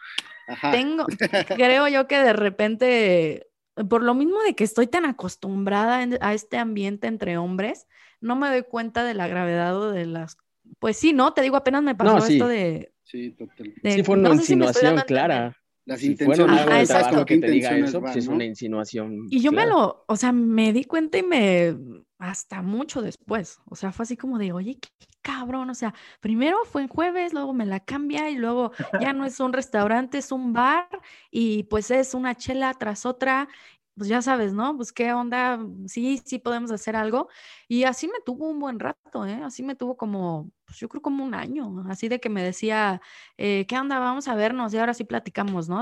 [0.47, 0.69] Ajá.
[0.71, 1.07] tengo,
[1.55, 3.47] creo yo que de repente,
[3.89, 7.87] por lo mismo de que estoy tan acostumbrada en- a este ambiente entre hombres,
[8.21, 10.37] no me doy cuenta de la gravedad o de las,
[10.79, 11.33] pues sí, ¿no?
[11.33, 12.33] Te digo, apenas me pasó No, sí.
[12.33, 13.73] esto de, Sí, total.
[13.83, 15.55] de- Sí, fue una no si insinuación clara.
[15.85, 16.59] Las Si intenciones.
[16.59, 16.87] algo de exacto.
[16.87, 18.35] trabajo ¿Con qué que te diga eso, van, pues es no?
[18.35, 19.27] una insinuación.
[19.29, 21.77] Y yo me lo, o sea, me di cuenta y me,
[22.17, 24.87] hasta mucho después, o sea, fue así como de, oye, qué
[25.25, 29.25] cabrón, o sea, primero fue en jueves, luego me la cambia y luego ya no
[29.25, 30.87] es un restaurante, es un bar
[31.31, 33.47] y pues es una chela tras otra,
[33.95, 34.75] pues ya sabes, ¿no?
[34.77, 37.29] Pues qué onda, sí, sí podemos hacer algo.
[37.67, 39.41] Y así me tuvo un buen rato, ¿eh?
[39.43, 43.01] Así me tuvo como, pues yo creo como un año, así de que me decía,
[43.37, 43.97] eh, ¿qué onda?
[43.99, 45.79] Vamos a vernos y ahora sí platicamos, ¿no?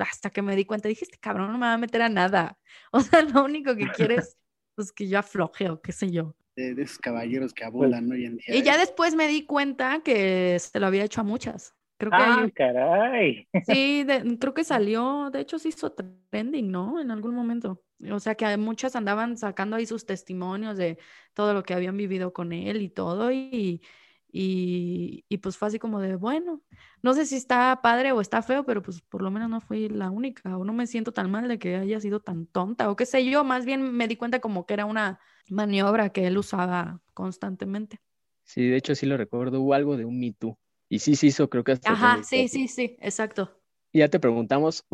[0.00, 2.58] Hasta que me di cuenta, dije, este cabrón no me va a meter a nada.
[2.92, 4.36] O sea, lo único que quiere es
[4.74, 6.34] pues, que yo afloje o qué sé yo.
[6.56, 8.56] De, de esos caballeros que abundan hoy en día.
[8.56, 8.78] Y ya ¿eh?
[8.78, 11.74] después me di cuenta que se lo había hecho a muchas.
[11.98, 13.48] Creo que Ah, caray.
[13.66, 17.00] sí, de- creo que salió, de hecho se hizo trending, ¿no?
[17.00, 17.82] En algún momento.
[18.10, 20.98] O sea, que muchas andaban sacando ahí sus testimonios de
[21.34, 23.30] todo lo que habían vivido con él y todo.
[23.32, 23.82] Y,
[24.28, 26.62] y, y pues fue así como de, bueno,
[27.02, 29.88] no sé si está padre o está feo, pero pues por lo menos no fui
[29.88, 30.56] la única.
[30.58, 33.24] O no me siento tan mal de que haya sido tan tonta o qué sé
[33.24, 33.44] yo.
[33.44, 38.00] Más bien me di cuenta como que era una maniobra que él usaba constantemente.
[38.44, 40.58] Sí, de hecho sí lo recuerdo, hubo algo de un Me Too.
[40.88, 43.60] Y sí se hizo, creo que hasta Ajá, sí, sí, sí, exacto.
[43.92, 44.84] Y ya te preguntamos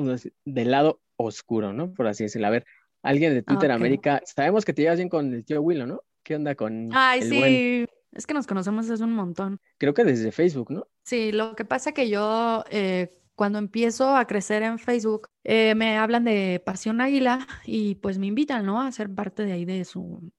[0.44, 1.92] del lado oscuro, ¿no?
[1.92, 2.46] Por así decirlo.
[2.46, 2.64] A ver,
[3.02, 3.80] alguien de Twitter Ah, ok.
[3.80, 6.02] América, sabemos que te llevas bien con el tío Willow, ¿no?
[6.22, 7.88] ¿Qué onda con Ay, el sí, buen?
[8.12, 9.60] Es que nos conocemos es un montón.
[9.78, 10.86] Creo que desde Facebook, ¿no?
[11.04, 15.98] Sí, lo que pasa que yo eh, cuando empiezo a crecer en Facebook eh, me
[15.98, 18.80] hablan de Pasión Águila y pues me invitan, ¿no?
[18.80, 20.32] A ser parte de ahí de su,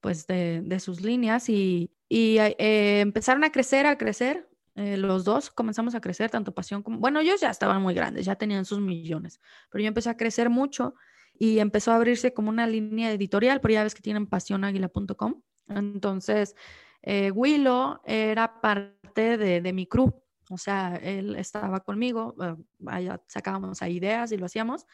[0.00, 4.48] pues de, de sus líneas y, y eh, empezaron a crecer, a crecer.
[4.74, 8.26] eh, los dos comenzamos a crecer, tanto Pasión como, bueno, ellos ya estaban muy grandes,
[8.26, 10.94] ya tenían sus millones, pero yo empecé a crecer mucho
[11.38, 15.42] y empezó a abrirse como una línea editorial, pero ya ves que tienen pasionaguila.com.
[15.68, 16.54] Entonces,
[17.02, 20.12] eh, Willow era parte de, mi crew,
[20.50, 24.86] o sea, él estaba conmigo, eh, sacábamos ideas y lo hacíamos,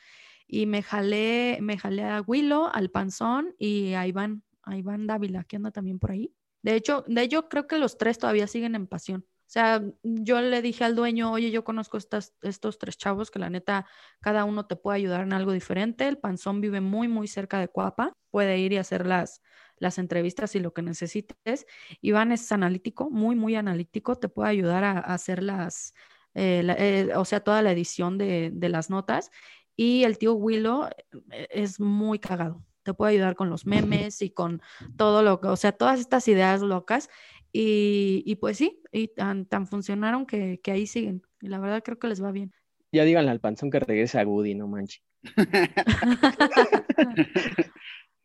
[0.46, 5.44] y me jalé, me jalé a Willow, al Panzón y a Iván, a Iván Dávila,
[5.44, 6.34] que anda también por ahí.
[6.62, 9.26] De hecho, de hecho, creo que los tres todavía siguen en pasión.
[9.54, 13.86] Sea, yo le dije al dueño, oye, yo conozco estos tres chavos que la neta,
[14.20, 16.08] cada uno te puede ayudar en algo diferente.
[16.08, 19.42] El Panzón vive muy, muy cerca de Cuapa, puede ir y hacer las,
[19.78, 21.66] las entrevistas y lo que necesites.
[22.00, 25.94] Iván es analítico, muy, muy analítico, te puede ayudar a, a hacer las,
[26.34, 29.30] eh, la- eh, o sea, toda la edición de, de las notas.
[29.76, 30.88] Y el tío Willow
[31.30, 34.62] eh, es muy cagado, te puede ayudar con los memes y con
[34.96, 37.08] todo lo que, o sea, todas estas ideas locas.
[37.54, 41.22] Y, y pues sí, y tan, tan funcionaron que, que ahí siguen.
[41.40, 42.52] Y la verdad creo que les va bien.
[42.92, 45.02] Ya díganle al panzón que regrese a Woody, no manches.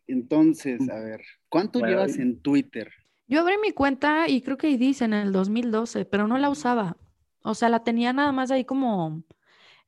[0.06, 2.92] Entonces, a ver, ¿cuánto Bueno, llevas en Twitter?
[3.26, 6.50] Yo abrí mi cuenta y creo que ahí dice en el 2012, pero no la
[6.50, 6.96] usaba.
[7.42, 9.22] O sea, la tenía nada más ahí como...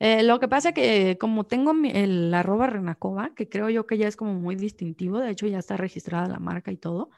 [0.01, 3.99] eh, lo que pasa que como tengo mi- el arroba Renacova, que creo yo que
[3.99, 7.11] ya es como muy distintivo, de hecho ya está registrada la marca y todo.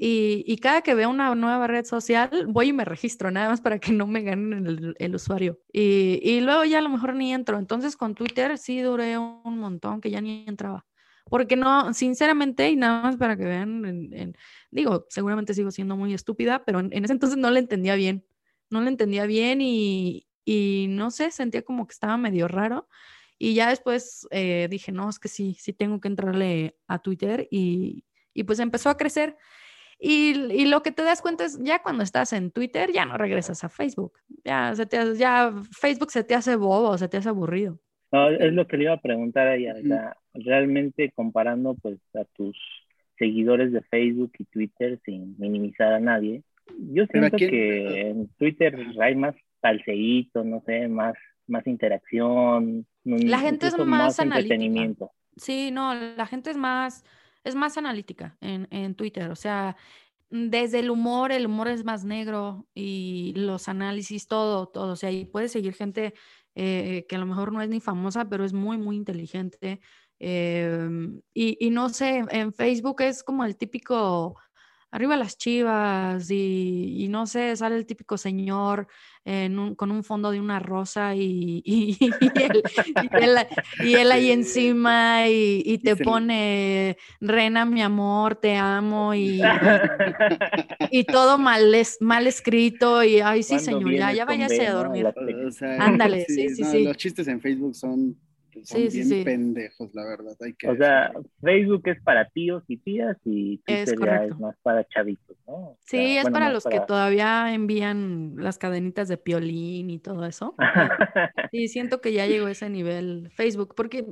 [0.00, 3.60] Y, y cada que veo una nueva red social, voy y me registro, nada más
[3.60, 5.60] para que no me ganen el, el usuario.
[5.72, 7.58] Y, y luego ya a lo mejor ni entro.
[7.58, 10.84] Entonces con Twitter sí duré un montón que ya ni entraba.
[11.30, 14.36] Porque no, sinceramente, y nada más para que vean, en- en-
[14.70, 18.26] digo, seguramente sigo siendo muy estúpida, pero en, en ese entonces no le entendía bien.
[18.70, 22.88] No le entendía bien y, y no sé, sentía como que estaba medio raro.
[23.38, 27.48] Y ya después eh, dije, no, es que sí, sí tengo que entrarle a Twitter
[27.50, 29.36] y, y pues empezó a crecer.
[30.06, 33.16] Y, y lo que te das cuenta es, ya cuando estás en Twitter, ya no
[33.16, 34.12] regresas a Facebook.
[34.44, 37.78] Ya, se te, hace- ya Facebook se te hace bobo, se te hace aburrido.
[38.12, 39.74] No, es lo que le iba a preguntar a ella.
[39.82, 42.54] sea, realmente comparando pues a tus
[43.18, 46.42] seguidores de Facebook y Twitter sin minimizar a nadie,
[46.92, 51.14] yo Pero ¿a siento quién- que en Twitter hay más salseíto, no sé, más,
[51.46, 54.54] más interacción, La gente es incluso más analítica.
[54.54, 55.10] entretenimiento.
[55.36, 57.04] Sí, no, la gente es más,
[57.44, 59.30] es más analítica en, en Twitter.
[59.30, 59.76] O sea,
[60.30, 64.92] desde el humor, el humor es más negro y los análisis, todo, todo.
[64.92, 66.14] O sea, y puedes seguir gente
[66.54, 69.80] eh, que a lo mejor no es ni famosa, pero es muy, muy inteligente.
[70.18, 74.36] Em, y, y no sé, en Facebook es como el típico
[74.94, 78.86] arriba las chivas y, no sé, sale el típico señor
[79.76, 82.30] con un fondo de una rosa y, y,
[83.92, 89.42] él, ahí encima y, te pone, Rena, mi amor, te amo y,
[90.92, 95.12] y, todo mal, es, mal escrito y, ay, sí, señor, ya, ya váyase a dormir.
[95.80, 96.84] Ándale, sí, sí, sí.
[96.84, 98.16] Los chistes en Facebook son
[98.62, 100.36] son sí, bien pendejos, la verdad.
[100.68, 105.36] o sea, Facebook es para tíos y tías y Twitter es, es más para chavitos,
[105.46, 105.76] ¿no?
[105.80, 110.54] sí, es para los que todavía envían las cadenitas de piolín y todo eso.
[111.50, 114.06] sí, siento que ya llegó a ese nivel Facebook, porque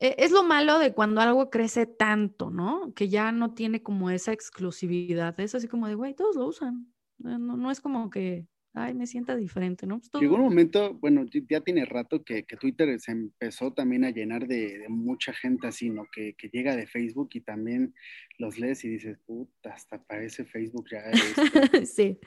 [0.00, 2.92] e, es lo malo de cuando algo crece tanto, ¿no?
[2.94, 5.38] Que ya no tiene como esa exclusividad.
[5.40, 6.92] Es así como de, güey, todos lo usan.
[7.18, 10.00] No, no es como que ay, me sienta diferente, ¿no?
[10.00, 14.46] Pues Llegó un momento, bueno, ya tiene rato que, Twitter se empezó también a llenar
[14.46, 16.06] de, mucha gente así, ¿no?
[16.12, 17.94] Que, llega de Facebook y también
[18.38, 21.02] los lees y dices, puta, hasta parece Facebook ya.
[21.86, 22.18] sí.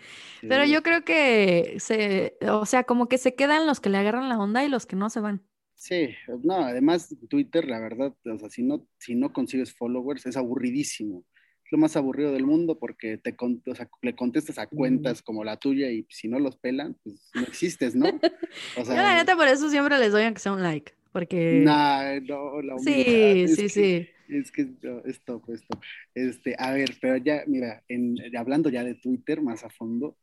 [0.42, 4.30] pero yo creo que se, o sea, como que se quedan los que le agarran
[4.30, 5.44] la onda y los que no se van.
[5.76, 6.10] Sí,
[6.44, 11.26] no, además Twitter, la verdad, o sea, si no, si no consigues followers, es aburridísimo
[11.72, 15.58] lo más aburrido del mundo porque te o sea, le contestas a cuentas como la
[15.58, 18.06] tuya y si no los pelan, pues no existes, ¿no?
[18.78, 21.62] O sea, Yo la neta por eso siempre les doy aunque sea un like, porque...
[21.64, 24.08] Nah, no, la Sí, sí, sí.
[24.32, 24.62] Es que
[25.06, 25.80] esto, esto.
[26.16, 30.18] Este, a ver, pero ya, mira, en, hablando ya de Twitter más a fondo,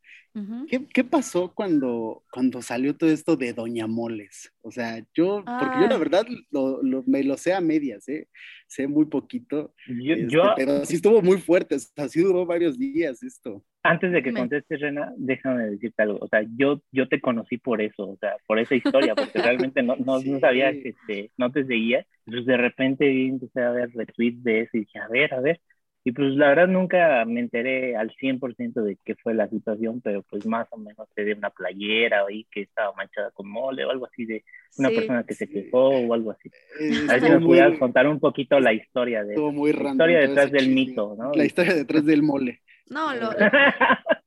[0.67, 4.51] ¿qué, pasó cuando, cuando salió todo esto de Doña Moles?
[4.61, 8.27] O sea, yo, porque yo la verdad lo, me lo sé a medias, ¿eh?
[8.67, 9.73] Sé muy poquito.
[9.87, 13.63] Yo, este, pero sí estuvo muy fuerte, o sea, sí duró varios días esto.
[13.81, 16.19] Antes de que contestes, Rena, déjame decirte algo.
[16.21, 19.39] O sea, yo, yo te conocí por eso, o sea, por esa historia, porque
[19.73, 22.05] realmente no, no, sabía que este, no te seguía.
[22.25, 25.61] Entonces, de repente empecé a ver retweets de eso y dije, a ver, a ver.
[26.03, 30.23] Y pues la verdad nunca me enteré al 100% de qué fue la situación, pero
[30.23, 33.91] pues más o menos se de una playera ahí que estaba manchada con mole o
[33.91, 34.43] algo así de
[34.77, 36.49] una persona que se quejó o algo así.
[36.79, 40.19] Eh, a ver si me pudieras contar un poquito la historia de muy la historia
[40.19, 41.31] detrás del mito, ¿no?
[41.33, 42.61] La historia detrás del mole.
[42.89, 43.31] No, lo...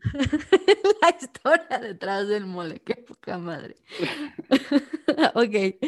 [1.02, 3.76] la historia detrás del mole, qué poca madre.
[5.34, 5.78] ok.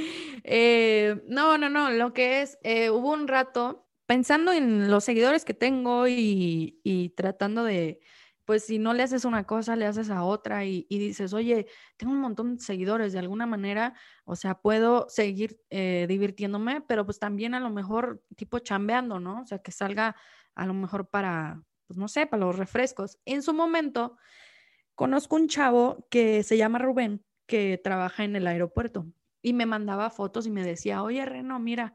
[0.44, 5.44] Eh, no, no, no, lo que es, eh, hubo un rato pensando en los seguidores
[5.44, 8.00] que tengo y, y, tratando de,
[8.44, 11.66] pues si no le haces una cosa, le haces a otra y, y, dices, oye,
[11.96, 17.06] tengo un montón de seguidores, de alguna manera, o sea, puedo seguir eh, divirtiéndome, pero
[17.06, 19.42] pues también a lo mejor tipo chambeando, ¿no?
[19.42, 20.16] O sea, que salga
[20.54, 23.18] a lo mejor para, pues, no sé, los refrescos.
[23.26, 24.16] En su momento,
[24.94, 29.06] conozco un chavo que se llama Rubén, que trabaja en el aeropuerto
[29.42, 31.94] y me mandaba fotos y me decía, oye, Reno, mira,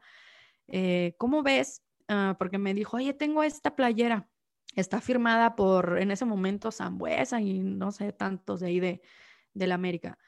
[0.68, 1.82] eh, ¿cómo ves?
[2.06, 4.28] Ah, porque me dijo, oye, tengo esta playera,
[4.76, 9.02] está firmada por, en ese momento, Zambuesa y no sé, tantos de ahí de,
[9.54, 10.18] de la América.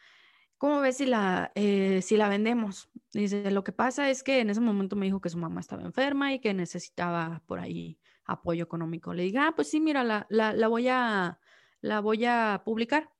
[0.59, 2.91] ¿Cómo ves si la, eh, si la vendemos?
[3.13, 5.83] Dice, lo que pasa es que en ese momento me dijo que su mamá estaba
[5.83, 9.13] enferma y que necesitaba por ahí apoyo económico.
[9.15, 11.39] Le dije, ah, pues sí, mira, la, la, voy, a,
[11.81, 13.11] la voy a publicar.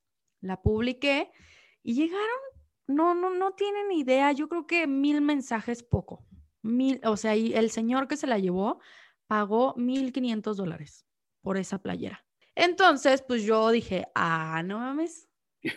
[0.41, 1.31] La publiqué
[1.83, 2.41] y llegaron,
[2.87, 6.27] no, no, no tienen idea, yo creo que mil mensajes poco.
[6.63, 8.81] Mil, o sea, y el señor que se la llevó
[9.27, 11.07] pagó mil quinientos dólares
[11.43, 12.25] por esa playera.
[12.55, 15.29] Entonces, pues yo dije, ah, no mames.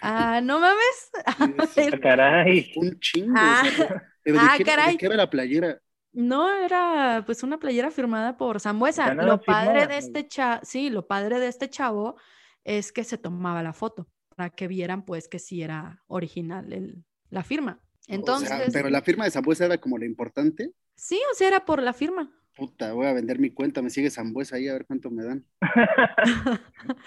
[0.01, 1.12] Ah, no mames.
[1.95, 2.71] Ah, caray.
[2.75, 3.33] Un chingo.
[3.38, 3.63] Ah,
[4.38, 4.97] ah caray.
[4.97, 5.79] qué era la playera?
[6.13, 9.13] No, era pues una playera firmada por Sambuesa.
[9.15, 12.15] Lo padre de este chavo, sí, lo padre de este chavo
[12.63, 17.04] es que se tomaba la foto para que vieran pues que sí era original el,
[17.30, 17.82] la firma.
[18.08, 20.71] Entonces, pero la firma de Sambuesa era como la importante.
[20.95, 22.32] Sí, o sea, era por la firma.
[22.56, 25.45] Puta, voy a vender mi cuenta, me sigue Sambuesa ahí a ver cuánto me dan.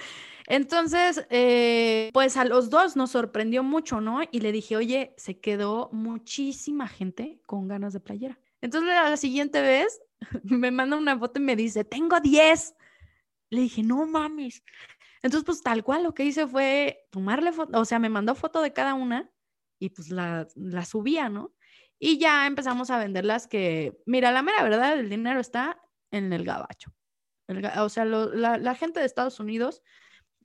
[0.49, 4.21] Entonces, eh, pues a los dos nos sorprendió mucho, ¿no?
[4.31, 8.39] Y le dije, oye, se quedó muchísima gente con ganas de playera.
[8.61, 10.01] Entonces la siguiente vez
[10.45, 12.75] me manda una foto y me dice, tengo 10.
[13.51, 14.63] Le dije, no mames.
[15.23, 18.61] Entonces, pues tal cual lo que hice fue tomarle foto, o sea, me mandó foto
[18.61, 19.31] de cada una
[19.79, 21.53] y pues la, la subía, ¿no?
[21.99, 26.45] Y ya empezamos a venderlas que, mira, la mera verdad, el dinero está en el
[26.45, 26.93] gabacho.
[27.79, 29.83] o sea, la, gente de Estados Unidos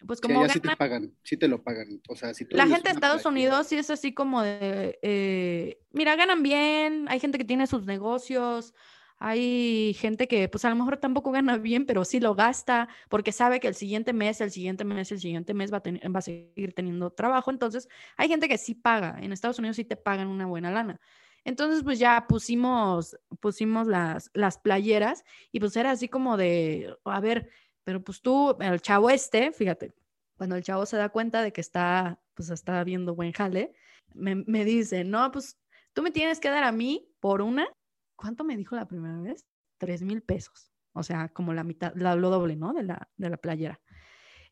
[0.05, 2.01] pues como sí, te pagan, sí te lo pagan.
[2.07, 6.15] O sea, si La gente de Estados Unidos sí es así como de, eh, mira,
[6.15, 8.73] ganan bien, hay gente que tiene sus negocios,
[9.17, 13.31] hay gente que pues a lo mejor tampoco gana bien, pero sí lo gasta porque
[13.31, 16.23] sabe que el siguiente mes, el siguiente mes, el siguiente mes va a, va a
[16.23, 17.51] seguir teniendo trabajo.
[17.51, 17.87] Entonces,
[18.17, 19.19] hay gente que sí paga.
[19.21, 20.99] En Estados Unidos sí te pagan una buena lana.
[21.43, 27.19] Entonces, pues ya pusimos, pusimos las, las playeras y pues era así como de, a
[27.19, 27.49] ver,
[27.83, 29.93] Pero pues tú, el chavo este, fíjate,
[30.35, 33.73] cuando el chavo se da cuenta de que está, pues está viendo buen jale,
[34.13, 35.57] me, me dice, no, pues
[35.93, 37.67] tú me tienes que dar a mí por una,
[38.15, 39.45] ¿cuánto me dijo la primera vez?
[39.77, 40.71] Tres mil pesos.
[40.93, 42.73] O sea, como la mitad, la, lo doble, ¿no?
[42.73, 43.79] De la, de la playera.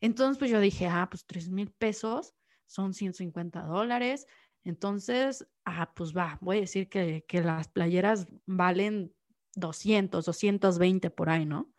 [0.00, 2.34] Entonces, pues yo dije, ah, pues tres mil pesos
[2.66, 4.26] son 150 dólares.
[4.64, 9.14] Entonces, ah, pues va, voy a decir que, que las playeras valen
[9.56, 11.72] 200, 220 por ahí, ¿no?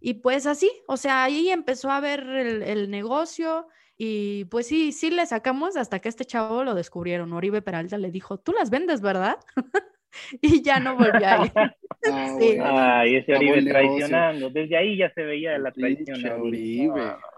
[0.00, 4.92] Y pues así, o sea, ahí empezó a ver el, el, negocio y pues sí,
[4.92, 7.32] sí le sacamos hasta que este chavo lo descubrieron.
[7.32, 9.38] Oribe Peralta le dijo, tú las vendes, ¿verdad?
[10.40, 11.52] y ya no volvió a ir.
[12.06, 12.58] Ah, sí.
[12.62, 14.50] Ay, ese Oribe traicionando.
[14.50, 16.20] Desde ahí ya se veía la traición.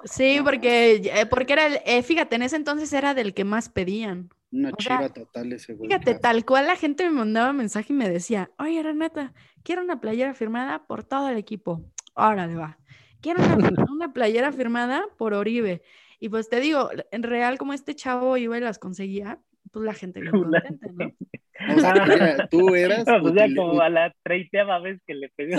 [0.02, 3.68] Sí, porque, eh, porque era el, eh, fíjate, en ese entonces era del que más
[3.68, 4.28] pedían.
[4.50, 5.88] Una o chiva sea, total ese güey.
[5.88, 10.00] Fíjate, tal cual la gente me mandaba mensaje y me decía, oye, Renata, quiero una
[10.00, 11.84] playera firmada por todo el equipo.
[12.16, 12.78] Órale, va.
[13.20, 13.56] Quiero una,
[13.90, 15.82] una playera firmada por Oribe.
[16.18, 19.38] Y pues te digo, en real, como este chavo iba y las conseguía,
[19.70, 21.12] pues la gente bien contenta, ¿no?
[21.76, 23.06] O sea, tú eras.
[23.06, 25.52] No, pues ya como a la treintaava vez que le pedí.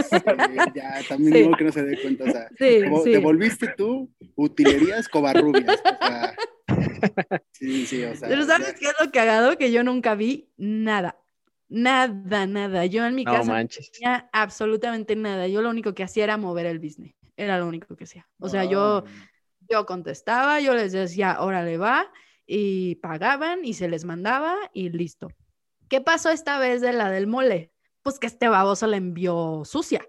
[0.75, 1.39] ya, también sí.
[1.39, 2.23] digo que no se dé cuenta.
[2.25, 3.11] O sea, sí, sí.
[3.11, 5.81] te volviste tú utilerías covarrubias.
[5.81, 6.35] O sea,
[7.51, 8.29] sí, sí, o sea.
[8.29, 9.57] Pero ¿sabes qué es lo cagado?
[9.57, 11.17] Que yo nunca vi nada.
[11.69, 12.85] Nada, nada.
[12.85, 13.87] Yo en mi no, casa manches.
[13.87, 15.47] no tenía absolutamente nada.
[15.47, 17.15] Yo lo único que hacía era mover el business.
[17.35, 18.27] Era lo único que hacía.
[18.39, 19.03] O sea, yo,
[19.69, 22.11] yo contestaba, yo les decía, órale, va,
[22.45, 25.29] y pagaban y se les mandaba y listo.
[25.89, 27.71] ¿Qué pasó esta vez de la del mole?
[28.01, 30.07] Pues que este baboso la envió sucia.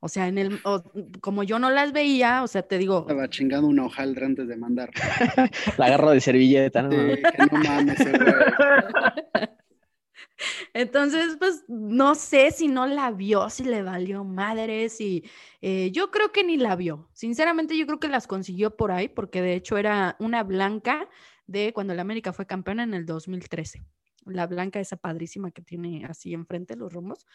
[0.00, 0.82] O sea, en el, o,
[1.20, 3.00] como yo no las veía, o sea, te digo.
[3.00, 5.00] Estaba chingando una hojaldra antes de mandarla.
[5.78, 6.90] la agarro de servilleta, ¿no?
[6.90, 8.20] Sí, que no mames, güey.
[10.74, 15.24] Entonces, pues no sé si no la vio, si le valió madre, si
[15.60, 17.08] eh, yo creo que ni la vio.
[17.12, 21.08] Sinceramente, yo creo que las consiguió por ahí, porque de hecho era una blanca
[21.46, 23.84] de cuando el América fue campeona en el 2013.
[24.26, 27.26] La blanca, esa padrísima que tiene así enfrente los romos.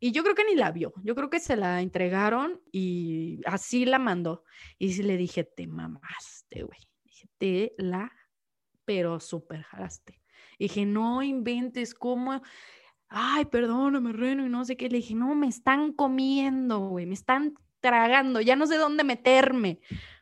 [0.00, 0.92] Y yo creo que ni la vio.
[1.02, 4.44] Yo creo que se la entregaron y así la mandó.
[4.78, 6.80] Y sí le dije, te mamaste, güey.
[7.04, 8.10] Dije, te la,
[8.84, 10.23] pero súper jalaste.
[10.58, 12.42] Dije, no inventes, ¿cómo?
[13.08, 14.88] Ay, perdóname, Reno, y no sé qué.
[14.88, 19.80] Le dije, no, me están comiendo, güey, me están tragando, ya no sé dónde meterme.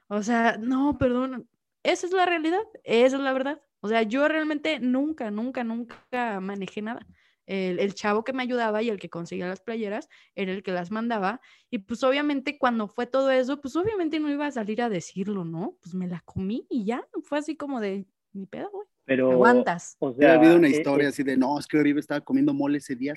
[0.08, 1.48] O sea, no, perdón.
[1.84, 3.62] Esa es la realidad, esa es la verdad.
[3.80, 7.06] O sea, yo realmente nunca, nunca, nunca manejé nada.
[7.46, 10.72] El, el, chavo que me ayudaba y el que conseguía las playeras era el que
[10.72, 11.40] las mandaba.
[11.70, 15.44] Y pues obviamente cuando fue todo eso, pues obviamente no iba a salir a decirlo,
[15.44, 15.76] ¿no?
[15.82, 18.86] Pues me la comí y ya, fue así como de, mi pedo, güey.
[19.04, 19.96] Pero, aguantas.
[19.98, 22.54] O sea, ha habido una historia eh, así de, no, es que Oribe estaba comiendo
[22.54, 23.14] mole ese día.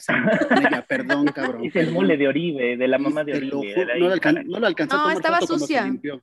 [0.49, 1.65] Ella, perdón, cabrón.
[1.65, 3.85] Es el mole de Oribe, de la mamá de Oribe.
[3.99, 5.83] No, lo alcan no, lo alcanzó no, estaba sucia.
[6.01, 6.21] se.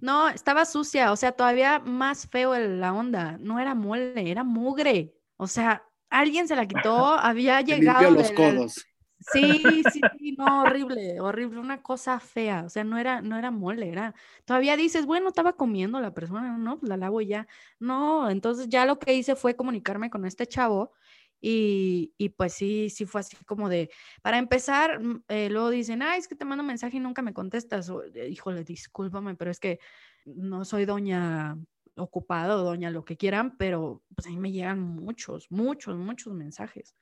[0.00, 3.36] No, estaba sucia, o sea, todavía más feo la onda.
[3.40, 5.12] No era mole, era mugre.
[5.36, 8.00] O sea, alguien se la quitó, había Se llegado.
[8.02, 8.86] limpió los del- codos.
[9.22, 13.50] Sí, sí, sí, no, horrible, horrible, una cosa fea, o sea, no era, no era
[13.50, 14.14] mole, era,
[14.46, 17.46] todavía dices, bueno, estaba comiendo la persona, no, pues la lavo ya,
[17.78, 20.92] no, entonces ya lo que hice fue comunicarme con este chavo
[21.38, 23.90] y, y pues sí, sí fue así como de,
[24.22, 27.34] para empezar, mm, eh, luego dicen, ay, es que te mando mensaje y nunca me
[27.34, 29.80] contestas, o, eh, híjole, discúlpame, pero es que
[30.24, 31.58] no soy doña
[31.96, 36.32] ocupada o doña lo que quieran, pero pues a mí me llegan muchos, muchos, muchos
[36.32, 36.94] mensajes.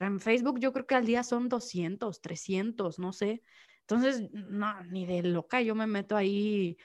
[0.00, 3.42] En Facebook yo creo que al día son 200, 300, no sé.
[3.80, 6.78] Entonces, no, ni de loca, yo me meto ahí,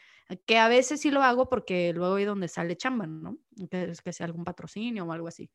[0.46, 3.38] que a veces sí lo hago porque luego ahí donde sale chamba, ¿no?
[3.72, 5.50] Que, es que sea algún patrocinio o algo así.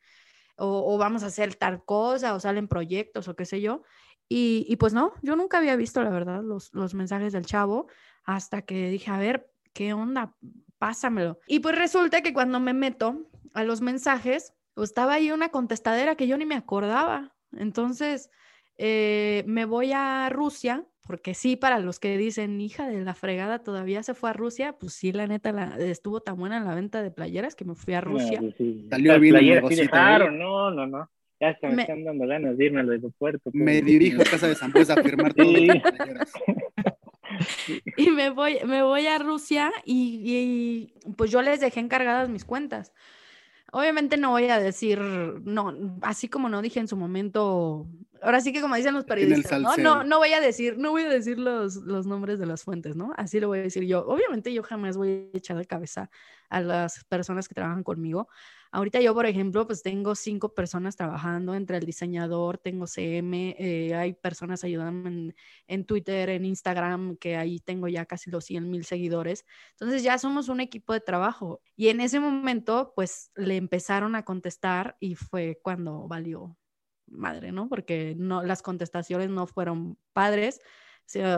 [0.57, 3.83] O, vamos a hacer tal cosa, o salen proyectos o qué sé yo.
[4.29, 7.89] Y, y pues no, yo nunca había visto, la verdad, los, los mensajes del chavo
[8.25, 10.35] hasta que dije, a ver, ¿qué onda?
[10.79, 11.39] Pásamelo.
[11.47, 16.17] Y pues resulta que cuando me meto a los mensajes, pues estaba ahí una contestadera
[16.17, 17.34] que yo ni me acordaba.
[17.59, 18.31] Entonces,
[18.79, 23.61] eh, me voy a Rusia, porque sí, para los que dicen, hija de la fregada,
[23.61, 27.03] todavía se fue a Rusia, pues sí, la neta, la, estuvo tan buena la venta
[27.03, 28.41] de playeras que me fui a Rusia.
[28.41, 28.87] Bueno, pues sí.
[28.91, 31.11] Salió bien el no, no, no.
[31.41, 33.51] Ya hasta me, Me- están dando ganas de irme al aeropuerto.
[33.53, 35.67] Me dirijo a casa de Zambuesa a firmar todas Sí.
[35.69, 36.33] las playeras.
[37.97, 40.23] Y me voy, me voy a Rusia y,
[41.05, 42.93] y, pues yo les dejé encargadas mis cuentas.
[43.75, 47.89] Obviamente no voy a decir, no, así como no dije en su momento,
[48.23, 49.61] ahora sí que como dicen los periodistas.
[49.79, 52.95] No, no voy a decir, no voy a decir los, los nombres de las fuentes,
[52.95, 53.13] ¿no?
[53.17, 54.07] Así lo voy a decir yo.
[54.07, 56.09] Obviamente yo jamás voy a echar de cabeza
[56.51, 58.29] a las personas que trabajan conmigo.
[58.75, 63.95] Ahorita yo, por ejemplo, pues tengo cinco personas trabajando entre el diseñador, tengo CM, eh,
[63.95, 65.35] hay personas ayudándome en,
[65.69, 69.47] en Twitter, en Instagram, que ahí tengo ya casi los 100 mil seguidores.
[69.75, 71.63] Entonces ya somos un equipo de trabajo.
[71.77, 76.57] Y en ese momento, pues le empezaron a contestar y fue cuando valió
[77.07, 77.69] madre, ¿no?
[77.69, 80.61] Porque no, las contestaciones no fueron padres.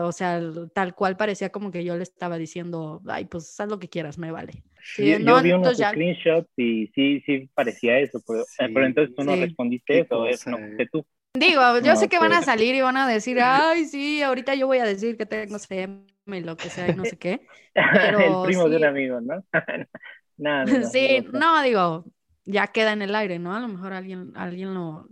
[0.03, 0.41] O sea,
[0.73, 4.17] tal cual parecía como que yo le estaba diciendo, ay, pues haz lo que quieras,
[4.17, 4.63] me vale.
[4.95, 8.69] Sí, yo, yo no, vi unos ya- screenshots y sí, sí parecía eso, pero, eh,
[8.73, 9.35] pero Sí, entonces tú no sí.
[9.35, 10.59] respondiste eso, es cosa, no eh.
[10.59, 11.05] fuiste tú.
[11.33, 12.43] Digo, yo No, sé que van a pues.
[12.43, 16.05] salir y van a decir, ay, sí, ahorita yo voy a decir que tengo CM
[16.27, 17.47] y lo que sea y no sé qué.
[17.99, 19.43] Pero el primo de un amigo, ¿no?
[20.37, 22.05] no, no, Sí, no, digo,
[22.47, 23.53] ya queda en el aire, ¿no?
[23.53, 25.07] A lo mejor alguien, alguien lo,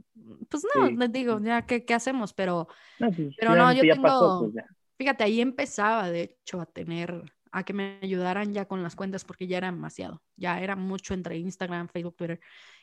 [0.49, 0.95] pues no, Sí.
[0.95, 2.33] les digo, ya, ¿qué, qué hacemos?
[2.33, 2.67] Pero
[2.99, 4.65] no, Pero no, yo ya pasó, tengo- pues
[4.97, 9.25] fíjate, ahí empezaba, de hecho, a tener, a que me ayudaran ya con las cuentas
[9.25, 12.39] porque ya era demasiado, ya era mucho entre Instagram, Facebook, Twitter.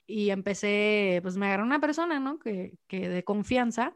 [0.06, 2.38] Y empecé, pues me agarró una persona, ¿no?
[2.38, 3.94] Que, que de confianza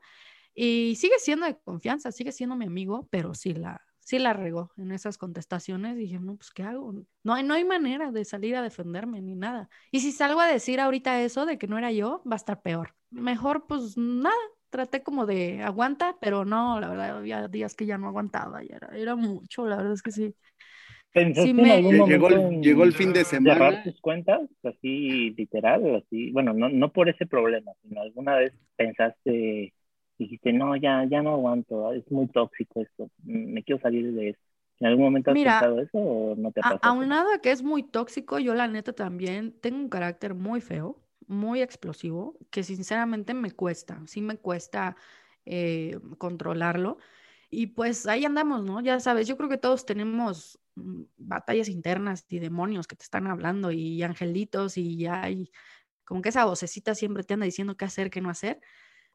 [0.54, 4.72] y sigue siendo de confianza, sigue siendo mi amigo, pero sí la, sí la regó
[4.78, 5.96] en esas contestaciones.
[5.98, 6.94] Dije, no, pues, ¿qué hago?
[7.24, 9.68] No hay, no hay manera de salir a defenderme ni nada.
[9.92, 12.62] Y si salgo a decir ahorita eso de que no era yo, va a estar
[12.62, 12.94] peor.
[13.11, 14.36] Mejor, pues, nada.
[14.70, 18.76] Traté como de aguanta, pero no, la verdad, había días que ya no aguantaba, ya
[18.76, 20.36] era, era mucho, la verdad es que sí.
[21.12, 23.82] ¿Pensaste en me- algún Lle- momento Llegó el, en llegó el fin de cerrar semana.
[23.82, 24.42] tus cuentas?
[24.62, 26.30] Así, literal, así.
[26.32, 29.72] Bueno, no, no por ese problema, sino alguna vez pensaste,
[30.53, 34.42] no, ya, ya no aguanto, es muy tóxico esto, mm, me quiero salir de esto.
[34.78, 37.62] ¿En algún momento has Mira, pensado eso o no te ha aunado a que es
[37.62, 43.32] muy tóxico, yo la neta también tengo un carácter muy feo, muy explosivo, que sinceramente
[43.32, 44.97] me cuesta, sí me cuesta
[45.47, 46.99] eh, controlarlo.
[47.51, 48.80] Y pues ahí andamos, ¿no?
[48.82, 53.26] Ya sabes, yo creo que todos tenemos mm, batallas internas y demonios que te están
[53.28, 55.51] hablando y angelitos y ya hay
[56.05, 58.61] como que esa vocecita siempre te anda diciendo qué hacer, qué no hacer.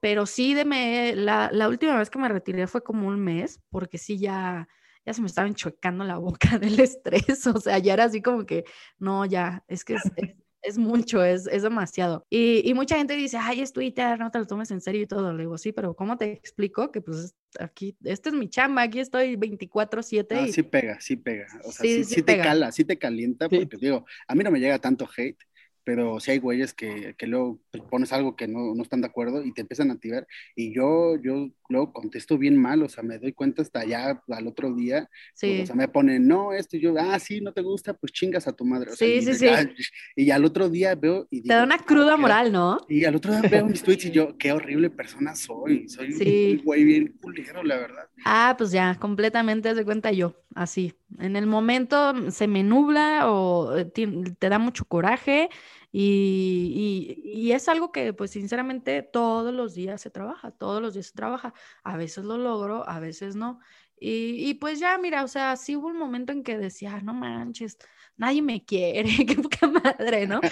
[0.01, 3.99] Pero sí, deme, la, la última vez que me retiré fue como un mes, porque
[3.99, 4.69] sí ya
[5.05, 8.45] ya se me estaba enchuecando la boca del estrés, o sea, ya era así como
[8.45, 8.65] que,
[8.99, 10.29] no, ya, es que es, es,
[10.61, 12.25] es mucho, es, es demasiado.
[12.29, 15.07] Y, y mucha gente dice, ay, es Twitter, no te lo tomes en serio y
[15.07, 15.33] todo.
[15.33, 18.99] Le digo, sí, pero ¿cómo te explico que pues aquí, esta es mi chamba, aquí
[18.99, 21.47] estoy 24/7 Ah, y sí pega, sí pega.
[21.65, 23.57] O sea, Sí, sí, sí sí te cala, sí te calienta, Sí.
[23.59, 25.37] porque digo, a mí no me llega tanto hate,
[25.83, 29.07] pero sí hay güeyes que, que luego pues, pones algo que no, no están de
[29.07, 30.27] acuerdo y te empiezan a tirar.
[30.55, 34.47] Y yo, yo luego contesto bien mal, o sea, me doy cuenta hasta allá al
[34.47, 35.61] otro día, pues, sí.
[35.61, 38.47] o sea, me ponen, no, esto, y yo, ah, sí, no te gusta, pues chingas
[38.47, 38.91] a tu madre.
[38.91, 39.47] O sea, Sí, y, sí, de- sí.
[39.47, 39.65] ah,
[40.15, 42.77] y al otro día veo y Te digo, da una cruda "Qué- moral, ¿no?
[42.89, 46.57] Y al otro día veo mis tweets y yo, qué horrible persona soy, soy Sí.
[46.59, 48.03] un güey bien culero, la verdad.
[48.25, 50.93] Ah, pues ya, completamente de cuenta yo, así.
[51.19, 55.49] En el momento mm, se me nubla o eh, ti- te da mucho coraje
[55.91, 60.93] y, y- y es algo que pues sinceramente todos los días se trabaja, todos los
[60.93, 61.53] días se trabaja.
[61.83, 63.59] A veces lo logro, a veces no.
[63.99, 67.01] Y, y pues ya, mira, o sea, sí hubo un momento en que decía, "Ah,
[67.01, 67.77] no manches,
[68.17, 70.45] nadie me quiere, qué poca madre, ¿no?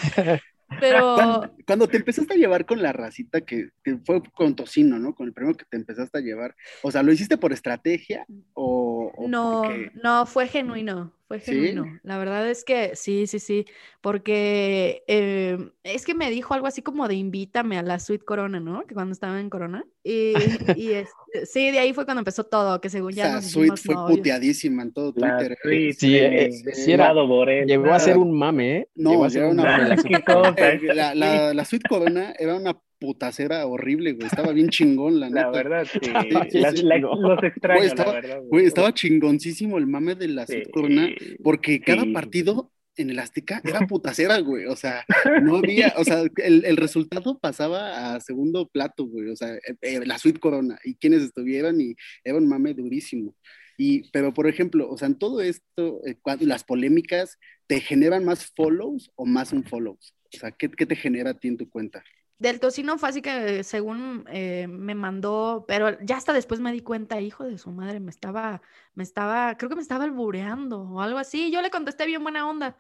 [0.80, 5.00] Pero Cuando, cuando te empezaste a llevar con la racita que, que fue con Tocino,
[5.00, 5.14] ¿no?
[5.16, 6.56] Con el primero que te empezaste a llevar.
[6.84, 11.52] O sea, ¿lo hiciste por estrategia o, o No, porque- no, fue genuino, fue ¿Sí?
[11.54, 12.00] genuino.
[12.04, 13.66] La verdad es que sí, sí, sí,
[14.02, 18.60] porque eh, es que me dijo algo así como de invítame a la Suite Corona,
[18.60, 18.86] ¿no?
[18.88, 19.86] Que cuando estaba en Corona.
[20.04, 20.34] Y,
[20.76, 23.78] y este, sí, de ahí fue cuando empezó todo, que según ya Esa nos suite
[23.78, 24.18] fue novios.
[24.18, 25.52] puteadísima en todo La Twitter.
[25.54, 25.58] ¿eh?
[25.62, 27.68] suite Sí, eh, sí era- Lado Borel.
[27.68, 28.90] Llegó a ser un mame, ¿eh?
[28.96, 30.22] No, Llegó a ser era un una- mame la.
[30.26, 30.56] Corona.
[30.58, 34.28] Eh, la, la, la suite Corona era una putacera horrible, güey.
[34.28, 35.42] Estaba bien chingón, la neta.
[35.44, 36.00] La verdad, sí.
[36.52, 37.16] Sí, Las- sí, la- no.
[37.16, 38.42] Los extraño, Güey, estaba- la verdad.
[38.50, 41.10] Güey, estaba chingoncísimo el mame de la Corona,
[41.44, 44.66] porque cada partido en el Azteca era putacera, güey.
[44.66, 45.06] O sea,
[45.42, 49.30] no había, o sea, el, el resultado pasaba a segundo plato, güey.
[49.30, 53.36] O sea, eh, eh, la suite Corona y quienes estuvieran y era un mame durísimo.
[53.78, 57.38] Y, pero, por ejemplo, o sea, en todo esto, eh, cuando- las polémicas,
[57.68, 60.14] ¿te generan más follows o más un follows?
[60.36, 62.04] O sea, ¿qué, qué te genera a ti en tu cuenta?
[62.40, 66.80] Del tocino fue así que según eh, me mandó, pero ya hasta después me di
[66.80, 68.62] cuenta, hijo de su madre, me estaba,
[68.96, 71.52] me estaba, creo que me estaba albureando o algo así.
[71.52, 72.78] Yo le contesté bien buena onda.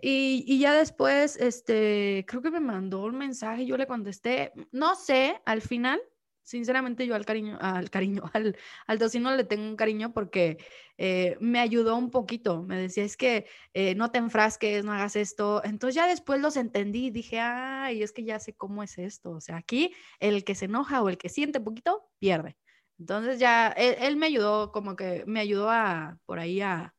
[0.00, 4.96] Y, y ya después, este, creo que me mandó un mensaje, yo le contesté, no
[4.96, 6.00] sé, al final,
[6.46, 10.58] Sinceramente yo al cariño, al cariño, al, al tocino le tengo un cariño porque
[10.96, 12.62] eh, me ayudó un poquito.
[12.62, 15.60] Me decía, es que eh, no te enfrasques, no hagas esto.
[15.64, 19.32] Entonces ya después los entendí dije, ay, es que ya sé cómo es esto.
[19.32, 22.56] O sea, aquí el que se enoja o el que siente poquito, pierde.
[22.98, 26.94] Entonces ya él, me ayudó, como que me ayudó a por ahí a,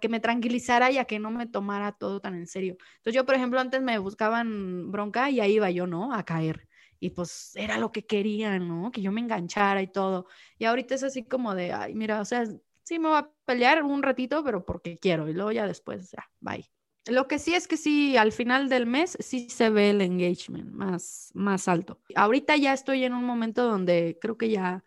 [0.00, 2.76] que me tranquilizara y a que no me tomara todo tan en serio.
[2.96, 6.14] Entonces yo, por ejemplo, antes me buscaban bronca y ahí iba yo, ¿no?
[6.14, 6.66] A caer.
[7.06, 8.90] Y pues era lo que querían, ¿no?
[8.90, 10.26] Que yo me enganchara y todo.
[10.58, 12.44] Y ahorita es así como de, ay, mira, o sea,
[12.82, 15.28] sí me voy a pelear un ratito, pero porque quiero.
[15.28, 16.68] Y luego ya después, ya, bye.
[17.06, 20.72] Lo que sí es que sí, al final del mes sí se ve el engagement
[20.72, 22.00] más, más alto.
[22.16, 24.82] Ahorita ya estoy en un momento donde creo que ya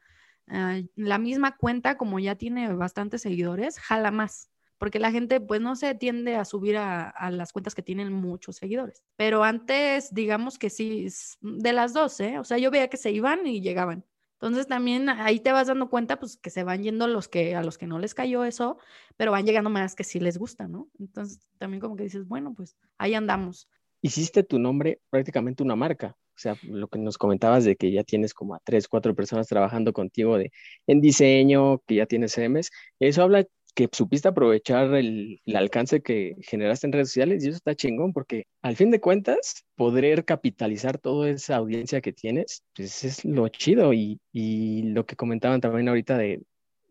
[0.51, 4.48] Ah, la misma cuenta, como ya tiene bastantes seguidores, jala más.
[4.79, 8.55] Porque la gente, pues no se tiende a subir a, las cuentas que tienen muchos
[8.55, 9.03] seguidores.
[9.17, 11.07] Pero antes, digamos que sí,
[11.41, 12.39] de las dos, ¿eh?
[12.39, 14.05] O sea, yo veía que se iban y llegaban.
[14.33, 17.61] Entonces también ahí te vas dando cuenta, pues que se van yendo los que a
[17.61, 18.77] los que no les cayó eso,
[19.17, 20.89] pero van llegando más que sí les gusta, ¿no?
[20.97, 23.67] Entonces también como que dices, bueno, pues ahí andamos.
[24.01, 26.15] Hiciste tu nombre prácticamente una marca.
[26.39, 29.47] O sea, lo que nos comentabas de que ya tienes como a tres, cuatro personas
[29.47, 30.53] trabajando contigo de,
[30.87, 32.71] en diseño, que ya tienes CMS,
[33.01, 33.45] eso habla
[33.87, 38.43] que supiste aprovechar el, alcance que generaste en redes sociales y eso está chingón porque
[38.61, 43.93] al fin de cuentas poder capitalizar toda esa audiencia que tienes, pues es lo chido
[43.93, 46.41] y, y lo que comentaban también ahorita de,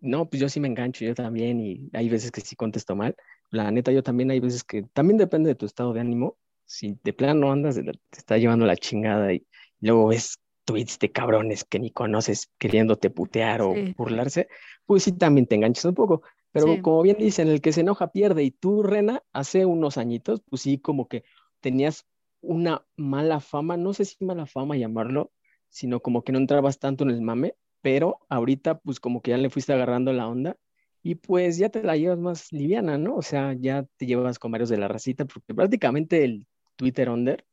[0.00, 3.14] no, pues yo sí me engancho, yo también y hay veces que sí contesto mal.
[3.50, 6.98] La neta, yo también hay veces que también depende de tu estado de ánimo si
[7.04, 9.46] de plano andas, te está llevando la chingada y
[9.80, 14.48] luego ves tweets de cabrones que ni conoces queriéndote putear o burlarse,
[14.86, 16.22] pues sí también te enganchas un poco.
[16.52, 18.42] Pero como bien dicen, el que se enoja pierde.
[18.42, 21.24] Y tú, Rena, hace unos añitos, pues sí, como que
[21.60, 22.06] tenías
[22.40, 25.32] una mala fama, no sé si mala fama llamarlo,
[25.68, 29.38] sino como que no entrabas tanto en el mame, pero ahorita pues como que ya
[29.38, 30.56] le fuiste agarrando la onda
[31.02, 33.16] y pues ya te la llevas más liviana, ¿no?
[33.16, 36.46] O sea, ya te llevas con varios de la racita, porque prácticamente el
[36.76, 37.44] Twitter Under,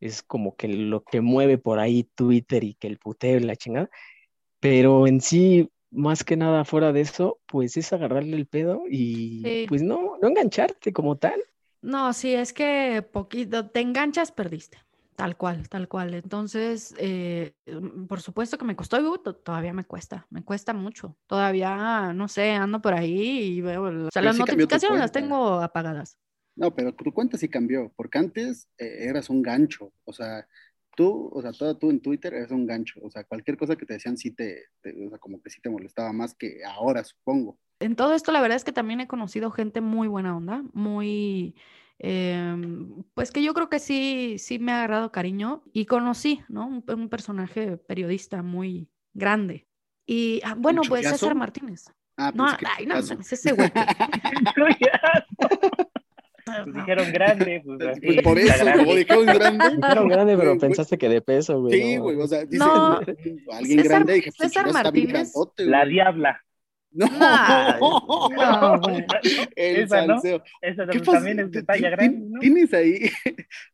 [0.00, 3.56] es como que lo que mueve por ahí Twitter y que el puteo y la
[3.56, 3.90] chingada,
[4.60, 9.66] pero en sí, más que nada fuera de eso, pues es agarrarle el pedo y
[9.66, 11.40] pues no, no engancharte como tal.
[11.80, 14.78] No, sí, es que poquito, te enganchas, perdiste.
[15.18, 16.14] Tal cual, tal cual.
[16.14, 21.16] Entonces, eh, mm, por supuesto que me costó, y todavía me cuesta, me cuesta mucho.
[21.26, 26.18] Todavía, no sé, ando por ahí y veo, o sea, las notificaciones las tengo apagadas.
[26.54, 30.46] No, pero tu cuenta sí cambió, porque antes eh, eras un gancho, o sea,
[30.98, 33.86] tú, o sea, toda tú en Twitter eras un gancho, o sea, cualquier cosa que
[33.86, 37.56] te decían sí te, o sea, como que sí te molestaba más que ahora, supongo.
[37.78, 41.54] En todo esto, la verdad es que también he conocido gente muy buena onda, muy,
[42.00, 46.66] em, pues que yo creo que sí, sí me ha agarrado cariño y conocí, ¿no?
[46.66, 49.68] Un, personaje periodista muy grande.
[50.04, 51.84] Y ah, bueno, pues César Martínez.
[52.16, 52.44] Ah, no,
[52.76, 53.70] ay, no, ese güey.
[56.64, 59.64] Pues dijeron grande, pues, pues por eso, como dijeron grande.
[59.76, 61.80] Dijeron grande, pero pensaste que de peso, güey.
[61.80, 62.98] Sí, güey, o sea, dice no,
[63.52, 65.32] alguien César, grande, dije, pues César Martínez.
[65.58, 66.40] la diabla.
[66.90, 67.06] No,
[67.80, 68.80] no,
[69.54, 70.38] el esa, salseo.
[70.38, 70.44] ¿no?
[70.62, 72.38] Esa también es de talla grande.
[72.40, 73.10] ¿Tienes ahí,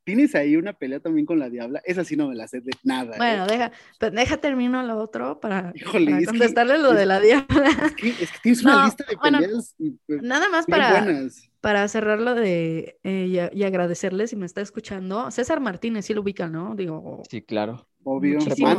[0.02, 1.80] ¿Tienes ahí una pelea también con la Diabla?
[1.84, 3.16] Esa sí no me la sé de nada.
[3.16, 3.48] Bueno, ¿eh?
[3.50, 7.20] deja, pues deja termino lo otro para, Híjole, para es que- contestarle lo de la
[7.20, 7.70] Diabla.
[7.86, 10.90] Es que, es que tienes una lista de bueno, peleas pues, Nada más muy para,
[11.04, 11.50] buenas.
[11.64, 15.30] Para cerrarlo de eh, y, a- y agradecerle si me está escuchando.
[15.30, 16.74] César Martínez, sí lo ubican, ¿no?
[16.76, 17.88] Digo, Sí, claro.
[18.04, 18.34] Obvio.
[18.38, 18.74] muchísimos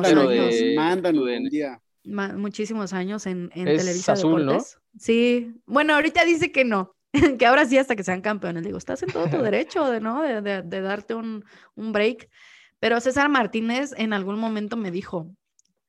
[0.76, 1.82] Mándanos, un día.
[2.04, 4.52] ma- muchísimos años en, en Es Televisa azul, ¿no?
[4.52, 4.78] Deportes.
[5.00, 6.96] Sí, bueno, ahorita dice que no,
[7.40, 8.64] que ahora sí hasta que sean campeones.
[8.64, 10.22] Digo, estás en todo tu derecho de, ¿no?
[10.22, 11.44] de, de- de darte un,
[11.76, 12.30] un break.
[12.80, 15.32] Pero César Martínez en algún momento me dijo,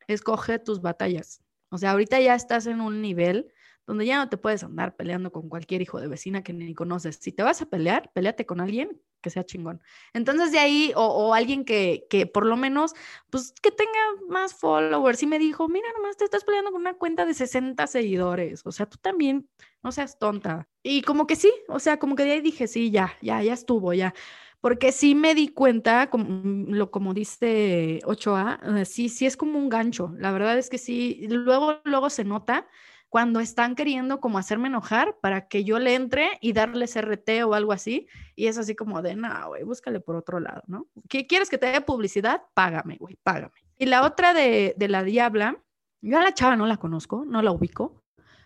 [0.08, 1.42] escoge tus batallas.
[1.68, 3.52] O sea, ahorita ya estás en un nivel
[3.86, 7.18] donde ya no te puedes andar peleando con cualquier hijo de vecina que ni conoces.
[7.20, 9.80] Si te vas a pelear, peleate con alguien que sea chingón.
[10.12, 12.94] Entonces de ahí, o, alguien que, que por lo menos,
[13.30, 13.90] pues que tenga
[14.28, 15.22] más followers.
[15.22, 18.64] Y me dijo, mira, nomás te estás peleando con una cuenta de 60 seguidores.
[18.64, 19.48] O sea, tú también,
[19.82, 20.68] no seas tonta.
[20.82, 23.54] Y como que sí, o sea, como que de ahí dije, sí, ya, ya, ya
[23.54, 24.14] estuvo, ya.
[24.60, 29.58] Porque sí me di cuenta, como, lo, como dice 8A, eh, sí, sí es como
[29.58, 30.12] un gancho.
[30.18, 32.66] La verdad es que sí, luego, luego se nota
[33.08, 37.54] cuando están queriendo como hacerme enojar para que yo le entre y darles RT o
[37.54, 38.06] algo así.
[38.34, 40.86] Y es así como de, no, güey, búscale por otro lado, ¿no?
[41.08, 42.42] ¿Qué quieres que te dé publicidad?
[42.54, 43.52] Págame, güey, págame.
[43.78, 45.56] Y la otra de, de la Diabla,
[46.02, 48.02] yo a la chava no la conozco, no la ubico.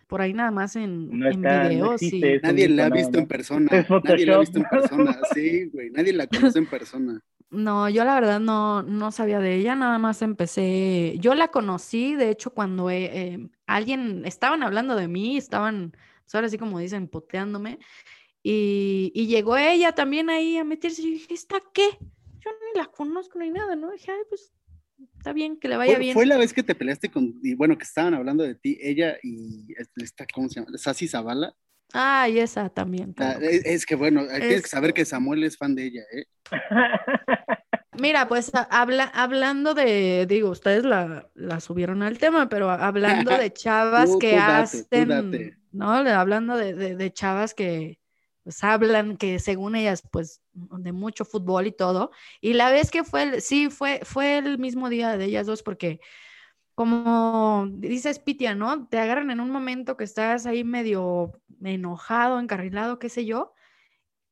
[0.06, 2.02] Por ahí nada más en, No en está, no videos.
[2.02, 3.68] y- Nadie la ha visto en persona.
[4.04, 5.18] Nadie la ha visto en persona.
[5.32, 5.90] Sí, güey.
[5.90, 7.20] Nadie la conoce en persona.
[7.50, 12.14] No, yo la verdad no, no sabía de ella, nada más empecé, yo la conocí,
[12.14, 16.78] de hecho, cuando eh, eh, alguien, estaban hablando de mí, estaban, pues ahora sí como
[16.78, 17.80] dicen, poteándome,
[18.40, 21.88] y, y llegó ella también ahí a meterse, y yo dije, ¿esta qué?
[22.38, 23.90] Yo ni la conozco ni nada, ¿no?
[23.90, 24.52] Dije, ay, pues
[25.16, 26.14] está bien, que le vaya Fue, bien.
[26.14, 29.16] fue la vez que te peleaste con, y bueno, que estaban hablando de ti, ella
[29.24, 30.78] y esta, ¿cómo se llama?
[30.78, 31.52] Sassy Zavala.
[31.92, 33.10] Ah, y esa también.
[33.10, 33.40] Ah, claro.
[33.40, 36.24] es, es que bueno, tienes que Es- saber que Samuel es fan de ella, ¿eh?
[37.98, 43.52] Mira, pues habla, hablando de, digo, ustedes la, la subieron al tema, pero hablando de
[43.52, 45.58] chavas Tú- que tú date, tú hacen.
[45.72, 46.02] ¿no?
[46.02, 47.98] Le- Hablando de, de- de chavas que
[48.42, 52.10] pues hablan, que según ellas, pues, de mucho fútbol y todo.
[52.40, 55.62] Y la vez que fue, el- sí, fue, fue el mismo día de ellas dos,
[55.62, 56.00] porque
[56.80, 58.86] como dice Spitia, ¿no?
[58.88, 63.52] Te agarran en un momento que estás ahí medio enojado, encarrilado, qué sé yo.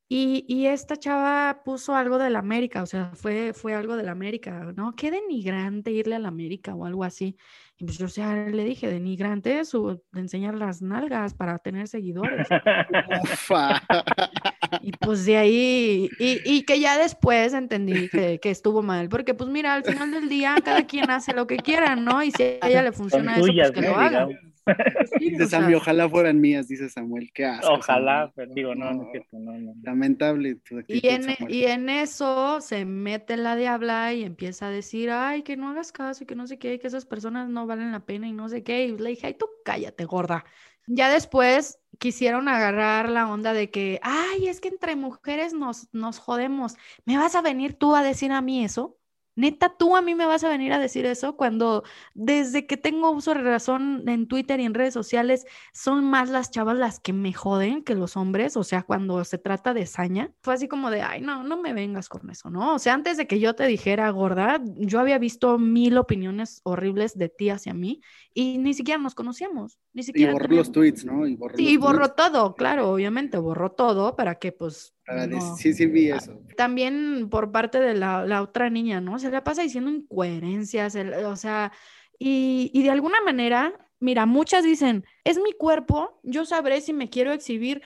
[0.07, 4.73] Y, y esta chava puso algo del América, o sea, fue, fue algo del América,
[4.75, 4.95] ¿no?
[4.95, 7.37] Qué denigrante irle al América o algo así.
[7.77, 11.59] Y pues yo, o sea, le dije, denigrante es su- de enseñar las nalgas para
[11.59, 12.47] tener seguidores.
[14.81, 19.33] Y pues de ahí, y, y que ya después entendí que, que estuvo mal, porque
[19.33, 22.23] pues mira, al final del día cada quien hace lo que quiera, ¿no?
[22.23, 23.95] Y si a ella le funciona eso, tuyas, pues que ¿no?
[23.95, 24.27] lo haga.
[25.19, 27.31] Sí, Dice Sammy, ojalá fueran mías, dice Samuel.
[27.33, 27.73] Qué asco.
[27.73, 28.31] Ojalá, Samuel.
[28.35, 29.73] pero digo, no, no es cierto, no, no.
[29.81, 31.55] Lamentable tu actitud, Y en, Samuel.
[31.55, 35.91] y en eso se mete la diabla y empieza a decir, ay, que no hagas
[35.91, 38.31] caso y que no sé qué, y que esas personas no valen la pena y
[38.33, 38.85] no sé qué.
[38.85, 40.45] Y le dije, ay, tú cállate, gorda.
[40.85, 46.19] Ya después quisieron agarrar la onda de que, ay, es que entre mujeres nos, nos
[46.19, 46.75] jodemos.
[47.05, 48.98] ¿Me vas a venir tú a decir a mí eso?
[49.39, 51.83] Neta, tú a mí me vas a venir a decir eso cuando
[52.13, 56.51] desde que tengo uso de razón en Twitter y en redes sociales son más las
[56.51, 60.33] chavas las que me joden que los hombres, o sea, cuando se trata de saña,
[60.41, 62.75] fue así como de, ay, no, no me vengas con eso, ¿no?
[62.75, 67.17] O sea, antes de que yo te dijera gorda, yo había visto mil opiniones horribles
[67.17, 68.01] de ti hacia mí
[68.33, 71.25] y ni siquiera nos conocíamos, ni Y siquiera borró los tweets, ¿no?
[71.25, 72.15] Y borró Sí, los borró tweets.
[72.15, 74.93] todo, claro, obviamente, borró todo para que pues...
[75.09, 76.39] Para no- decir- Sí, sí vi eso.
[76.55, 79.17] también por parte de la, la otra niña, ¿no?
[79.17, 81.71] Se la pasa diciendo incoherencias, el- o sea,
[82.19, 87.09] y, y de alguna manera, mira, muchas dicen, es mi cuerpo, yo sabré si me
[87.09, 87.81] quiero exhibir.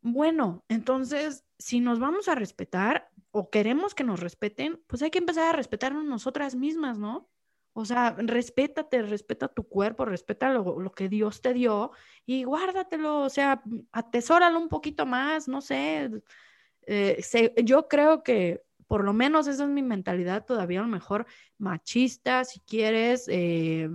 [0.00, 5.18] Bueno, entonces, si nos vamos a respetar o queremos que nos respeten, pues hay que
[5.18, 7.28] empezar a respetarnos nosotras mismas, ¿no?
[7.74, 11.92] O sea, respétate, respeta tu cuerpo, respeta lo, lo que Dios te dio
[12.26, 16.10] y guárdatelo, o sea, atesóralo un poquito más, no sé,
[16.88, 20.88] eh, se- yo creo que por lo menos esa es mi mentalidad todavía a lo
[20.88, 21.26] mejor
[21.58, 23.88] machista, si quieres, eh,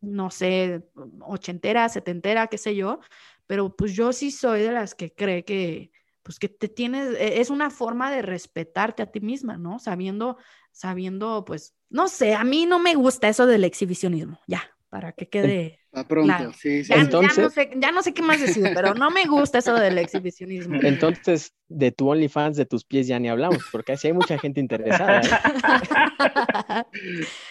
[0.00, 0.84] no sé,
[1.20, 3.00] ochentera, setentera, qué sé yo,
[3.46, 5.90] pero pues yo sí soy de las que cree que
[6.22, 9.78] pues que te tienes, e- es una forma de respetarte a ti misma, ¿no?
[9.78, 10.38] Sabiendo,
[10.72, 15.28] sabiendo, pues, no sé, a mí no me gusta eso del exhibicionismo, ya, para que
[15.28, 16.52] quede A pronto, Claro.
[16.52, 16.90] sí, sí.
[16.90, 19.58] ya, ya Entonces- no sé, ya no sé qué más decir, pero no me gusta
[19.58, 20.78] eso del exhibicionismo.
[20.82, 24.60] Entonces, de tu OnlyFans, de tus pies ya ni hablamos, porque así hay mucha gente
[24.60, 25.20] interesada.
[25.20, 25.26] ¿eh?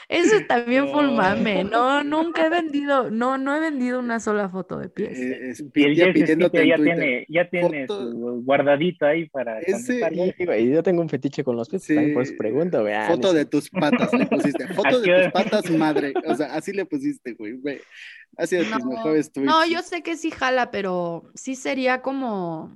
[0.10, 1.22] Eso también fue un No.
[1.22, 1.64] mame.
[1.64, 5.18] No, nunca he vendido, no, no he vendido una sola foto de pies.
[5.20, 10.00] Eh, es Y el pidiéndote ya tiene, ya tiene Foto- su guardadito ahí para Ese-.
[10.38, 11.96] Y, güey, yo tengo un fetiche con los pies, Sí.
[11.96, 12.94] también por eso pregunto, güey.
[12.94, 14.68] ah, Foto de tus patas le pusiste.
[14.70, 16.14] Foto de tus patas, madre.
[16.28, 17.54] O sea, así le pusiste, güey.
[17.62, 17.82] Ve,
[18.38, 19.50] Ha sido tus No, mejores tweets.
[19.50, 22.76] no, yo sé que sí jala, pero sí sería como,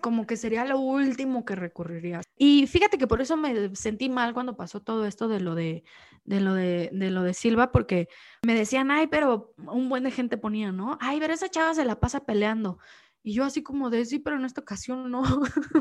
[0.00, 2.20] como que sería lo último que recurriría.
[2.36, 5.84] Y fíjate que por eso me sentí mal cuando pasó todo esto de lo de,
[6.24, 8.08] de lo de, de lo de Silva, porque
[8.46, 10.98] me decían, ay, pero un buen de gente ponía, ¿no?
[11.00, 12.78] Ay, pero esa chava se la pasa peleando.
[13.26, 15.22] Y yo así como de, sí, pero en esta ocasión no.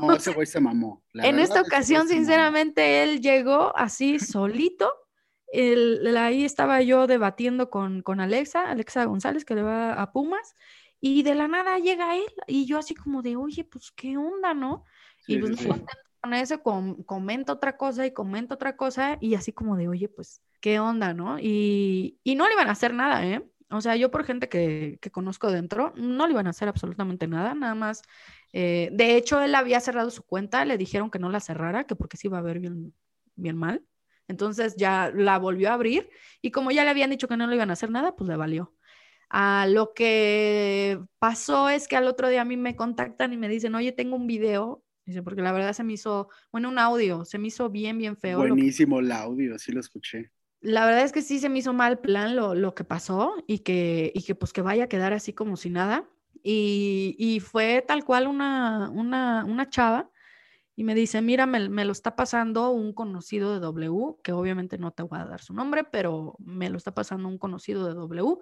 [0.02, 1.04] No, ese güey se mamó.
[1.12, 4.90] La en verdad, esta ocasión, sinceramente, él llegó así solito.
[5.54, 10.56] El- ahí estaba yo debatiendo con, con Alexa, Alexa González, que le va a Pumas,
[11.02, 14.54] y de la nada llega él, y yo así como de, oye, pues qué onda,
[14.54, 14.86] ¿no?
[15.26, 15.70] y pues sí, no sí.
[15.70, 19.88] contento con eso, com- comenta otra cosa y comenta otra cosa, y así como de,
[19.88, 21.40] oye, pues qué onda, ¿no?
[21.40, 23.46] Y, y no le iban a hacer nada, ¿eh?
[23.70, 27.28] O sea, yo por gente que, que conozco dentro, no le iban a hacer absolutamente
[27.28, 28.02] nada, nada más.
[28.54, 31.96] eh, de hecho, él había cerrado su cuenta, le dijeron que no la cerrara, que
[31.96, 32.94] porque se iba a ver bien,
[33.36, 33.84] bien mal.
[34.28, 36.10] Entonces ya la volvió a abrir
[36.42, 38.36] y como ya le habían dicho que no le iban a hacer nada, pues le
[38.38, 38.74] valió.
[39.30, 43.50] Ah, lo que pasó es que al otro día a mí me contactan y me
[43.50, 47.26] dicen, oye, tengo un video, dice, porque la verdad se me hizo, bueno, un audio,
[47.26, 48.40] se me hizo bien, bien feo.
[48.40, 50.32] que- Buenísimo el audio, sí lo escuché.
[50.62, 53.60] la verdad es que sí se me hizo mal plan lo, lo que pasó y
[53.60, 56.08] que, y que pues que vaya a quedar así como si nada.
[56.44, 60.10] Y, y fue tal cual una, una, una chava
[60.76, 64.92] y me dice, mira, me, lo está pasando un conocido de W, que obviamente no
[64.92, 68.38] te voy a dar su nombre, pero me lo está pasando un conocido de W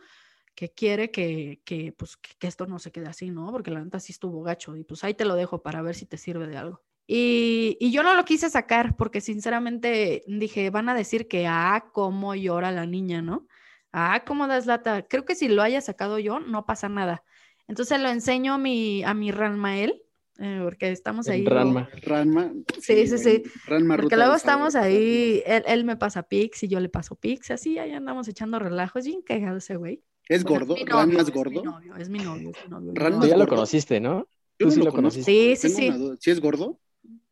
[0.56, 3.52] que quiere que, que pues, que, esto no se quede así, ¿no?
[3.52, 6.06] Porque la neta sí estuvo gacho y pues ahí te lo dejo para ver si
[6.06, 6.82] te sirve de algo.
[7.08, 11.90] Y, y, yo no lo quise sacar porque sinceramente dije, van a decir que, ah,
[11.94, 13.48] cómo llora la niña, ¿no?
[13.92, 15.06] Ah, cómo das lata.
[15.08, 17.24] Creo que si lo haya sacado yo, no pasa nada.
[17.68, 20.02] Entonces lo enseño a mi, a mi Ranmael,
[20.42, 21.46] eh, porque estamos ahí.
[21.46, 21.88] Ranma.
[22.02, 22.52] Ranma.
[22.80, 23.44] Sí, sí, sí.
[23.68, 27.52] Ranma porque luego estamos ahí, él, él, me pasa Pix y yo le paso Pix,
[27.52, 28.98] así ahí andamos echando relajo.
[28.98, 30.02] Es bien cagado ese güey.
[30.28, 30.76] ¿Es gordo?
[30.76, 31.52] Es ¿Ranma es gordo?
[31.52, 32.50] Es mi novio, es mi novio.
[32.52, 32.92] Es mi novio.
[32.96, 34.28] ¿Ranma Tú ya lo conociste, ¿no?
[34.58, 35.56] Tú no sí lo conociste.
[35.56, 36.18] Sí, sí, Tengo sí.
[36.20, 36.80] ¿Sí es gordo?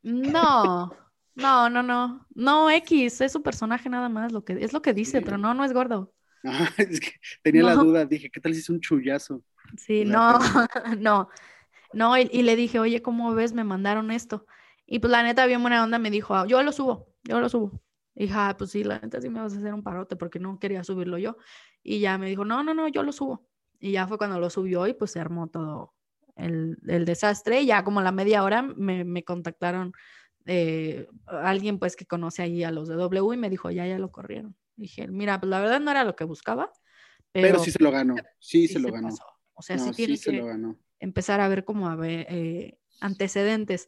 [0.04, 0.92] No,
[1.36, 2.28] no, no, no.
[2.36, 5.26] No, X, es su personaje nada más, lo que, es lo que dice, Sí.
[5.26, 6.14] pero no, no es gordo.
[6.44, 8.06] Ah, es que tenía la duda.
[8.06, 9.42] Dije, ¿qué tal si es un chullazo?
[9.78, 10.38] Sí, no,
[11.00, 11.30] no,
[11.94, 13.54] no, y, y le dije, oye, ¿cómo ves?
[13.54, 14.46] Me mandaron esto.
[14.86, 17.50] Y pues la neta, bien buena onda, me dijo, "Ah, yo lo subo, yo lo
[17.50, 17.82] subo.
[18.16, 20.40] Y dije, "Ah, pues sí, la neta sí me vas a hacer un parote porque
[20.40, 21.38] no quería subirlo yo.
[21.84, 23.48] Y ya me dijo, no, no, no, yo lo subo.
[23.80, 25.94] Y ya fue cuando lo subió y pues se armó todo
[26.36, 27.62] el, el desastre.
[27.62, 29.94] Y ya como a la media hora me, me contactaron
[30.46, 34.00] eh, alguien pues que conoce ahí a los de W y me dijo, ya, ya
[34.00, 34.56] lo corrieron.
[34.76, 36.72] Dije, mira, pues la verdad no era lo que buscaba,
[37.32, 38.16] pero, Pero, sí se lo ganó.
[38.40, 39.10] Sí, sí se lo ganó.
[39.10, 39.24] pasó.
[39.54, 40.78] O sea, No, sí sí tiene se que lo ganó.
[41.00, 43.88] Empezar a ver como a ver eh, antecedentes.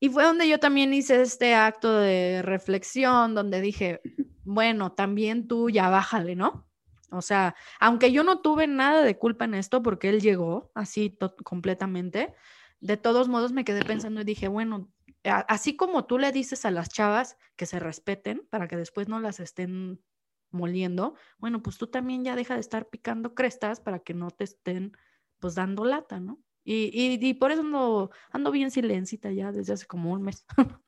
[0.00, 4.00] Y fue donde yo también hice este acto de reflexión, donde dije,
[4.44, 6.66] bueno, también tú ya bájale, ¿no?
[7.12, 11.16] O sea, aunque yo no tuve nada de culpa en esto porque él llegó así
[11.44, 12.34] completamente,
[12.80, 14.90] de todos modos me quedé pensando y dije, bueno,
[15.22, 19.20] así como tú le dices a las chavas que se respeten para que después no
[19.20, 20.02] las estén
[20.50, 24.44] moliendo, bueno, pues tú también ya deja de estar picando crestas para que no te
[24.44, 24.96] estén
[25.38, 26.40] pues dando lata, ¿no?
[26.64, 30.46] Y, y, y por eso ando, ando bien silencita ya desde hace como un mes.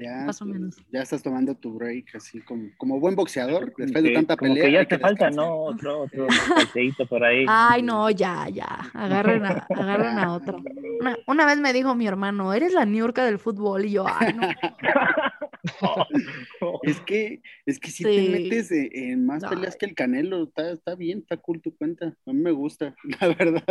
[0.00, 0.76] Ya, Más o menos.
[0.92, 4.66] ya estás tomando tu break, así como, como buen boxeador, después de tanta como pelea.
[4.66, 5.28] que ya te falta.
[5.28, 5.56] ¿no?
[5.56, 7.44] Otro, otro paseíto por ahí.
[7.48, 10.62] Ay, no, ya, ya, agarren a, agarren a otro.
[11.00, 14.34] Una, una vez me dijo mi hermano, eres la niurca del fútbol, y yo, ay,
[14.34, 14.48] no.
[16.82, 18.14] Es que, es que si Sí.
[18.14, 19.50] te metes en, en más No.
[19.50, 22.16] peleas que el Canelo, está, está bien, está cool tu cuenta.
[22.26, 23.64] A mí me gusta, la verdad,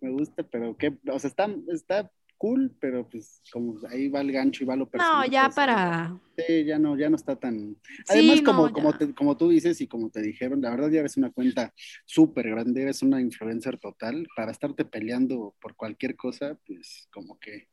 [0.00, 4.32] me gusta, pero que, o sea, está, está cool, pero pues como ahí va el
[4.32, 6.18] gancho y va lo No, personal, ya pues, para.
[6.36, 7.76] sí, ya no, ya no está tan.
[8.08, 10.90] Además, Sí, como, no, como, te- como tú dices y como te dijeron, la verdad
[10.90, 11.72] ya eres una cuenta
[12.04, 14.26] súper grande, eres una influencer total.
[14.36, 17.68] Para estarte peleando por cualquier cosa, pues como que,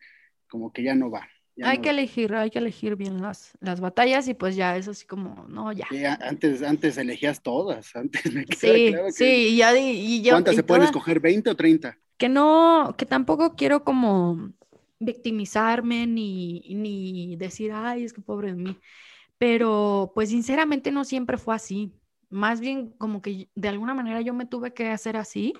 [0.48, 1.28] como que ya no va.
[1.60, 4.78] Ya Hay no que elegir, hay que elegir bien las, las batallas y pues ya
[4.78, 5.88] es así como, no, ya.
[5.90, 10.22] Sí, antes, antes elegías todas, antes me queda Sí, claro que sí, y ya y
[10.24, 11.20] yo ¿Cuántas y se pueden escoger?
[11.22, 11.98] ¿20 o 30?
[12.18, 14.52] que no, que tampoco quiero como
[15.00, 18.78] victimizarme ni, ni decir, ay, es que pobre de mí.
[19.38, 21.94] Pero pues sinceramente no siempre fue así.
[22.30, 25.54] Más bien como que de alguna manera yo me tuve que hacer así,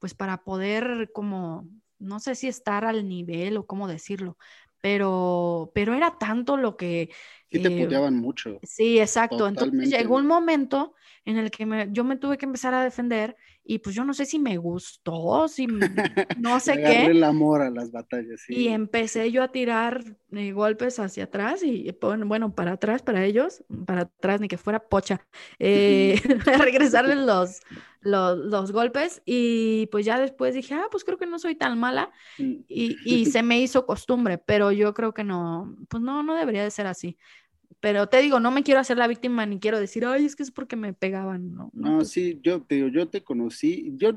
[0.00, 4.38] pues para poder como, no sé si estar al nivel o cómo decirlo,
[4.82, 7.10] pero, pero era tanto lo que...
[7.52, 8.58] Sí te eh, puteaban mucho.
[8.62, 9.46] Sí, exacto.
[9.48, 10.94] Entonces llegó un momento
[11.24, 14.14] en el que me- yo me tuve que empezar a defender y pues yo no
[14.14, 15.66] sé si me gustó, si
[16.36, 17.10] no sé qué.
[17.10, 18.54] el amor a las batallas, sí.
[18.54, 23.24] Y empecé yo a tirar eh, golpes hacia atrás y eh, bueno, para atrás para
[23.24, 25.26] ellos, para atrás ni que fuera pocha,
[25.58, 26.20] eh,
[26.52, 27.60] a regresarles los,
[28.00, 31.78] los, los golpes y pues ya después dije, ah, pues creo que no soy tan
[31.78, 32.64] mala Mm.
[32.68, 36.62] y, y se me hizo costumbre, pero yo creo que no, pues no, no debería
[36.64, 37.18] de ser así.
[37.82, 40.44] Pero te digo, no me quiero hacer la víctima ni quiero decir, ay, es que
[40.44, 41.72] es porque me pegaban, no.
[41.74, 44.12] no, No, pues, sí, yo te digo, yo te conocí, yo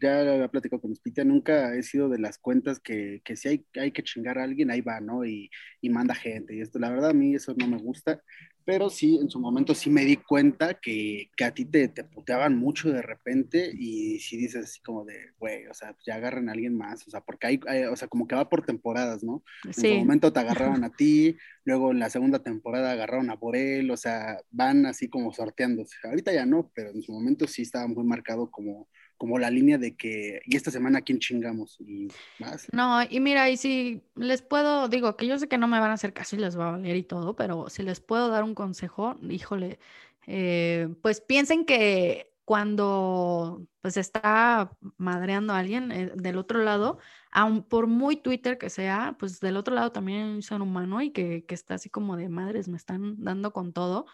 [0.00, 3.66] ya había platicado con Spita, nunca he sido de las cuentas que, que si hay,
[3.74, 5.24] hay que chingar a alguien, ahí va, ¿no?
[5.24, 5.50] Y,
[5.80, 8.22] y manda gente, y esto, la verdad a mí eso no me gusta,
[8.68, 12.04] pero sí, en su momento sí me di cuenta que, que a ti te, te
[12.04, 16.50] puteaban mucho de repente, y si dices así como de, güey, o sea, ya agarran
[16.50, 19.24] a alguien más, o sea, porque hay, hay- o sea, como que va por temporadas,
[19.24, 19.42] ¿no?
[19.74, 23.36] En su sí, momento te agarraron a ti, luego en la segunda temporada agarraron a
[23.36, 25.96] Borel, o sea, van así como sorteándose.
[26.04, 28.86] Ahorita ya no, pero en su momento sí estaba muy marcado como,
[29.18, 32.08] como la línea de que, y esta semana quién chingamos, y
[32.38, 32.68] más.
[32.72, 35.90] No, y mira, y si les puedo, digo que yo sé que no me van
[35.90, 38.44] a hacer caso y les va a valer y todo, pero si les puedo dar
[38.44, 39.80] un consejo, híjole,
[40.26, 46.98] eh, pues piensen que cuando pues está madreando a alguien eh, del otro lado,
[47.30, 51.02] aun por muy Twitter que sea, pues del otro lado también hay un ser humano
[51.02, 54.06] y que, que está así como de madres, me están dando con todo.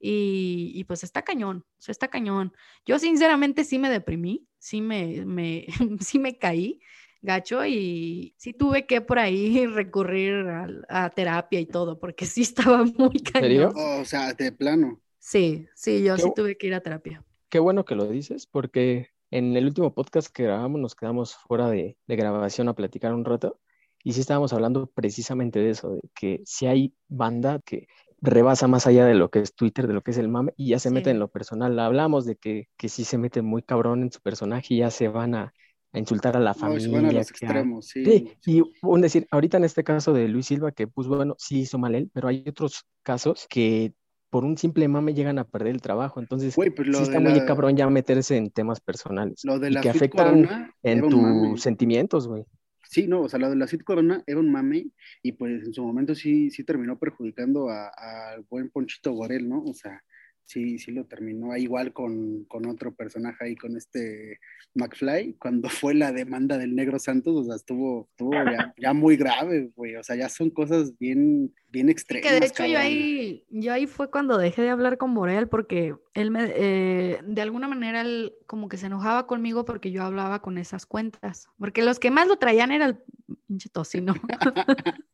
[0.00, 2.52] Y, y pues está cañón, está cañón.
[2.86, 5.66] Yo sinceramente sí me deprimí, sí me, me,
[6.00, 6.80] sí me caí.
[7.22, 12.42] gacho y sí tuve que por ahí recurrir a, a terapia y todo, porque sí
[12.42, 13.72] estaba muy cañón.
[13.76, 15.00] Oh, o sea, de plano.
[15.18, 17.24] Sí, sí, yo Qué sí tuve que ir a terapia.
[17.50, 21.68] Qué bueno que lo dices, porque en el último podcast que grabamos nos quedamos fuera
[21.68, 23.60] de, de grabación a platicar un rato
[24.02, 27.86] y sí estábamos hablando precisamente de eso, de que si hay banda que
[28.20, 30.70] rebasa más allá de lo que es Twitter, de lo que es el mame y
[30.70, 31.78] ya se mete en lo personal.
[31.78, 35.08] Hablamos de que, que sí se mete muy cabrón en su personaje y ya se
[35.08, 35.52] van a,
[35.92, 37.20] a insultar a la No, y se van a familia.
[37.20, 38.04] los extremos, sí.
[38.04, 41.60] Sí, y un decir, ahorita en este caso de Luis Silva, que pues bueno, sí
[41.60, 43.92] hizo mal él, pero hay otros casos que
[44.30, 46.18] por un simple mame llegan a perder el trabajo.
[46.20, 49.68] Entonces, Güey, pues sí está muy la- cabrón ya meterse en temas personales Lo de
[49.68, 51.10] y la que afectan Corona en mame.
[51.10, 52.44] tus sentimientos, güey.
[52.90, 54.90] Sí, no, o sea, lo de la Cid Corona era un mame
[55.22, 57.88] y pues en su momento sí, sí terminó perjudicando a-
[58.32, 59.62] al buen Ponchito Gorel, ¿no?
[59.62, 60.02] O sea,
[60.44, 64.40] sí, sí lo terminó igual con, con otro personaje ahí, con este
[64.74, 69.16] McFly, cuando fue la demanda del Negro Santos, o sea, estuvo, estuvo ya, ya muy
[69.16, 72.28] grave, güey, o sea, ya son cosas bien, bien Sí, extremas.
[72.32, 75.94] que de hecho yo ahí, yo ahí fue cuando dejé de hablar con Borel porque
[76.14, 80.42] él me, eh, de alguna manera él como que se enojaba conmigo porque yo hablaba
[80.42, 82.98] con esas cuentas, porque los que más lo traían era el
[83.46, 84.14] pinche tocino.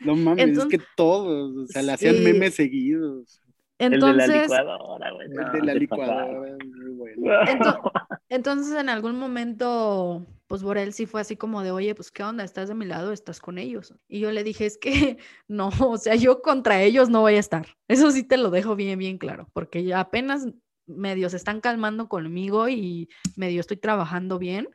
[0.00, 2.22] No mames, Entonces- es que todos, o sea, le hacían Sí.
[2.22, 3.39] memes seguidos.
[3.80, 5.26] El de la Entonces, licuadora, güey.
[5.26, 7.32] El no, de la licuadora, muy bueno.
[7.46, 7.80] Ento-
[8.28, 12.44] entonces en algún momento, pues Borel sí fue así como de, oye, pues qué onda,
[12.44, 13.94] estás de mi lado, estás con ellos.
[14.06, 15.16] Y yo le dije, es que
[15.48, 17.66] no, o sea, yo contra ellos no voy a estar.
[17.88, 20.46] Eso sí te lo dejo bien, bien claro, porque ya apenas
[20.86, 24.68] medio se están calmando conmigo y medio estoy trabajando bien,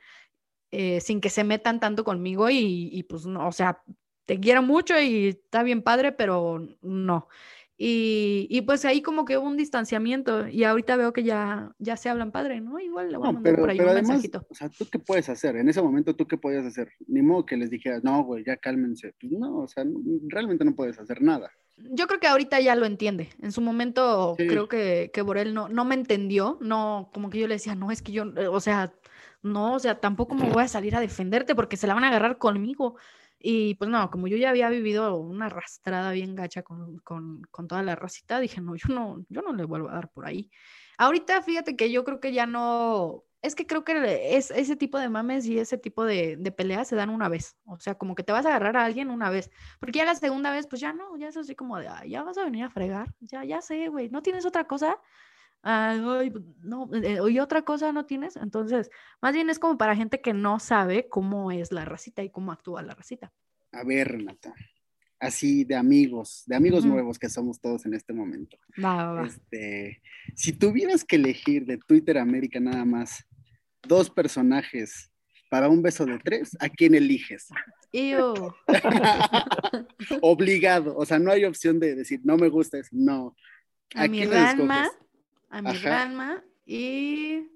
[0.72, 3.84] eh, sin que se metan tanto conmigo y, y pues no, o sea,
[4.26, 7.28] te quiero mucho y está bien padre, pero no.
[7.78, 11.98] Y, y pues ahí como que hubo un distanciamiento y ahorita veo que ya, ya
[11.98, 12.80] se hablan padre, ¿no?
[12.80, 14.46] Igual le voy a mandar pero, por ahí un además, mensajito.
[14.50, 15.58] o sea, ¿tú qué puedes hacer?
[15.58, 16.90] En ese momento, ¿tú qué podías hacer?
[17.08, 19.14] Ni modo que les dijeras, no, güey, ya cálmense.
[19.20, 20.00] Pues no, o sea, no-
[20.30, 21.52] realmente no puedes hacer nada.
[21.78, 23.28] Yo creo que ahorita ya lo entiende.
[23.42, 24.48] En su momento Sí.
[24.48, 27.92] creo que, que Borel no, no me entendió, no, como que yo le decía, no,
[27.92, 28.94] es que yo, o sea,
[29.44, 32.08] no, o sea, tampoco me voy a salir a defenderte porque se la van a
[32.08, 32.96] agarrar conmigo.
[33.48, 37.68] Y pues no, como yo ya había vivido una arrastrada bien gacha con, con, con
[37.68, 40.50] toda la racita, dije, no, yo no, yo no le vuelvo a dar por ahí.
[40.98, 44.98] Ahorita fíjate que yo creo que ya no, es que creo que es, ese tipo
[44.98, 47.56] de mames y ese tipo de, de peleas se dan una vez.
[47.66, 49.52] O sea, como que te vas a agarrar a alguien una vez.
[49.80, 52.24] Porque ya la segunda vez, pues ya no, ya es así como de, "Ay, ya
[52.24, 53.14] vas a venir a fregar.
[53.20, 54.98] Ya, ya sé, güey, ¿no tienes otra cosa?
[55.68, 58.36] Ay, ay, no, eh, ¿y otra cosa no tienes?
[58.36, 62.30] Entonces, más bien es como para gente que no sabe cómo es la racita y
[62.30, 63.34] cómo actúa la racita.
[63.72, 64.54] A ver, Renata,
[65.20, 68.60] así de amigos, de amigos nuevos que somos todos en este momento.
[68.78, 69.26] Va, va.
[69.26, 70.04] Este,
[70.36, 73.26] si tuvieras que elegir de Twitter América nada más
[73.88, 75.12] dos personajes
[75.50, 77.48] para un beso de tres, ¿a quién eliges?
[80.22, 83.36] Obligado, o sea, no hay opción de decir, no me gusta eso, no.
[83.96, 84.92] A mi quién le Ranma?
[85.50, 85.90] A mi Ajá.
[85.90, 87.48] Ranma y,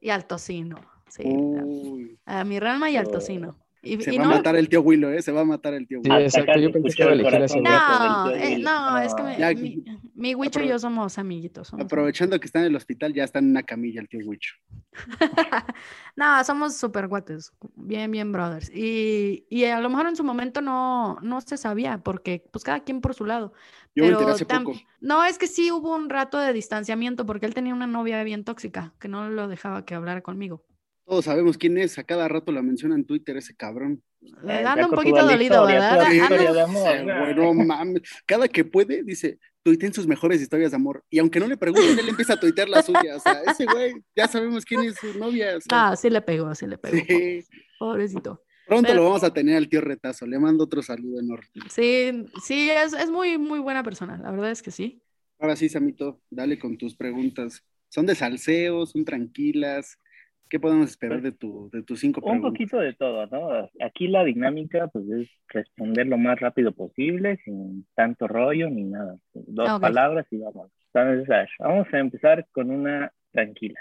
[0.00, 0.76] y al tocino.
[1.08, 3.10] Sí, Uy, a mi Ranma y al Oh.
[3.10, 3.58] tocino.
[3.86, 5.22] Y, se y va no, a matar el tío Willow, ¿eh?
[5.22, 6.26] Se va a matar el tío Sí, Willow.
[6.26, 6.60] Hasta exacto.
[6.60, 9.38] Yo pensé que iba a el elegir a ese no, eh, no, es que me-
[9.38, 9.84] Ya- mi,
[10.14, 11.68] mi Wicho y yo somos amiguitos.
[11.68, 14.54] somos Aprovechando que está en el hospital, ya está en una camilla el tío Wicho.
[16.16, 18.70] No, somos super guates, bien, bien brothers.
[18.74, 22.80] Y, y a lo mejor en su momento no, no se sabía, porque pues cada
[22.80, 23.52] quien por su lado.
[23.94, 24.78] Yo me Pero enteré hace tam- poco.
[25.00, 28.44] No, es que sí hubo un rato de distanciamiento, porque él tenía una novia bien
[28.44, 30.64] tóxica, que no lo dejaba que hablara conmigo.
[31.06, 34.02] Todos sabemos quién es, a cada rato la menciona en Twitter ese cabrón.
[34.22, 35.92] Eh, Anda un poquito dolido, ¿verdad?
[35.94, 36.88] toda la Sí, Anda- historia de amor.
[36.96, 38.02] Sí, güey, no mames.
[38.26, 41.04] Cada que puede, dice, tuiteen sus mejores historias de amor.
[41.08, 43.16] Y aunque no le pregunten, él empieza a tuitear la suya.
[43.16, 45.56] O sea, ese güey, ya sabemos quién es su novia.
[45.56, 46.96] o sea, Ah, sí le pegó, sí le pegó.
[47.06, 47.44] sí.
[47.78, 48.42] Pobrecito.
[48.66, 50.26] Pronto Pero- lo vamos a tener al tío Retazo.
[50.26, 51.46] Le mando otro saludo enorme.
[51.70, 55.00] Sí, sí, es, es muy, muy buena persona, la verdad es que sí.
[55.38, 57.62] Ahora sí, Samito, dale con tus preguntas.
[57.90, 58.84] ¿Son de salseo?
[58.86, 60.00] ¿Son tranquilas?
[60.48, 62.50] ¿Qué podemos esperar de, tu, de tus cinco Un preguntas?
[62.52, 63.68] poquito de todo, ¿no?
[63.84, 69.16] Aquí la dinámica, pues, es responder lo más rápido posible, sin tanto rollo ni nada.
[69.34, 70.70] Dos palabras y vamos.
[70.94, 71.28] Entonces,
[71.58, 73.80] vamos a empezar con una tranquila.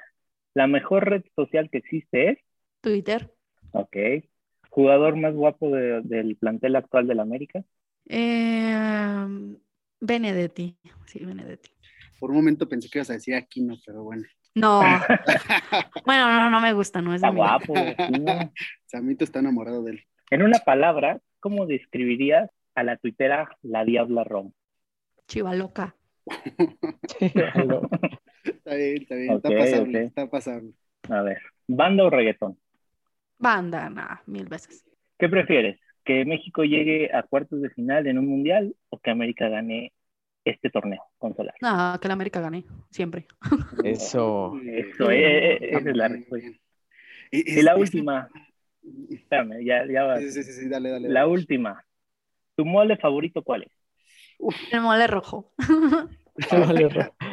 [0.55, 2.39] La mejor red social que existe es,
[2.81, 3.31] Twitter.
[3.71, 3.95] ok,
[4.69, 7.63] jugador más guapo de- del plantel actual del América.
[8.07, 9.27] Eh,
[10.01, 10.75] Benedetti.
[11.05, 11.69] Sí, Benedetti.
[12.19, 14.23] Por un momento pensé que ibas a decir Aquino, pero bueno.
[14.55, 14.81] No.
[16.05, 17.73] bueno, no, no me gusta, no es de Está guapo.
[18.85, 20.03] Samito está enamorado de él.
[20.31, 24.53] En una palabra, ¿cómo describirías a la tuitera La Diabla Rom?
[25.27, 25.95] Chivaloca.
[28.43, 30.71] Está bien, está bien, está pasable, está pasable.
[31.09, 32.57] A ver, ¿banda o reggaetón?
[33.37, 34.85] Banda, nada, mil veces.
[35.17, 35.79] ¿Qué prefieres?
[36.03, 39.93] ¿Que México llegue a cuartos de final en un mundial o que América gane
[40.45, 41.57] este torneo con Solari?
[41.61, 43.25] No, que la América gane, siempre.
[43.83, 44.53] Eso.
[44.63, 46.59] Eso, eh, eh, esa es la respuesta.
[47.31, 48.29] Y, la última,
[49.09, 50.19] espérame, ya, ya va.
[50.19, 51.09] Sí, sí, sí, sí, dale, dale.
[51.09, 51.31] La dale.
[51.31, 51.83] última.
[52.55, 53.71] ¿Tu mole favorito cuál es?
[54.71, 55.51] El mole rojo.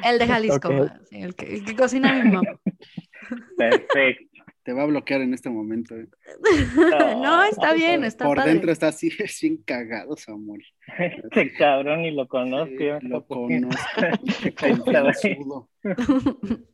[0.04, 0.92] El de Jalisco, Ok.
[1.08, 2.58] sí, el, que, el que cocina mi mamá.
[3.58, 4.31] Perfecto.
[4.64, 5.96] Te va a bloquear en este momento.
[5.96, 6.06] eh.
[7.20, 8.52] No, está bien, está Por padre.
[8.52, 9.10] dentro está así,
[9.42, 10.62] bien cagado, Samuel.
[10.98, 12.74] Este cabrón ni lo conozco.
[12.78, 13.24] Sí, lo
[14.84, 15.68] conozco.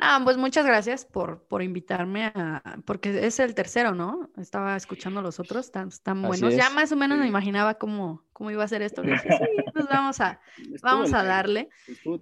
[0.00, 4.28] Ah, pues muchas gracias por, por invitarme a, porque es el tercero, ¿no?
[4.36, 6.56] Estaba escuchando los otros, están, están Así buenos.
[6.56, 9.02] Ya más o menos me imaginaba cómo, cómo iba a ser esto.
[9.02, 11.68] Dije, sí, pues vamos a, Estuvo vamos a darle.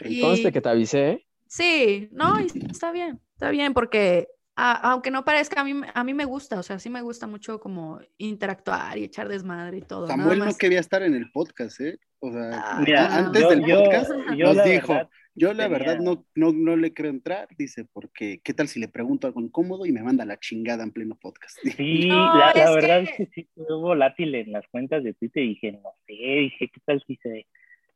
[0.04, 0.20] Y-.
[0.20, 1.26] Conste que te avisé, ¿eh?
[1.46, 5.88] Sí, no, y está bien, está bien, porque a- aunque no parezca, a mí, me-
[5.94, 9.78] a mí me gusta, o sea, sí me gusta mucho como interactuar y echar desmadre
[9.78, 10.07] y todo.
[10.07, 11.98] nada Samuel no quería estar en el podcast, ¿eh?
[12.20, 15.64] O sea, Ah, Mira, antes yo- del yo- podcast yo nos dijo, verdad yo la
[15.64, 19.26] tenía- verdad no, no, no le creo entrar, dice, porque ¿qué tal si le pregunto
[19.26, 21.57] algo incómodo y me manda la chingada en pleno podcast?
[21.82, 25.03] Sí, No, la, la es verdad que- es que sí fue volátil en las cuentas
[25.03, 27.46] de Twitter y dije, no sé, dije, ¿qué tal si se,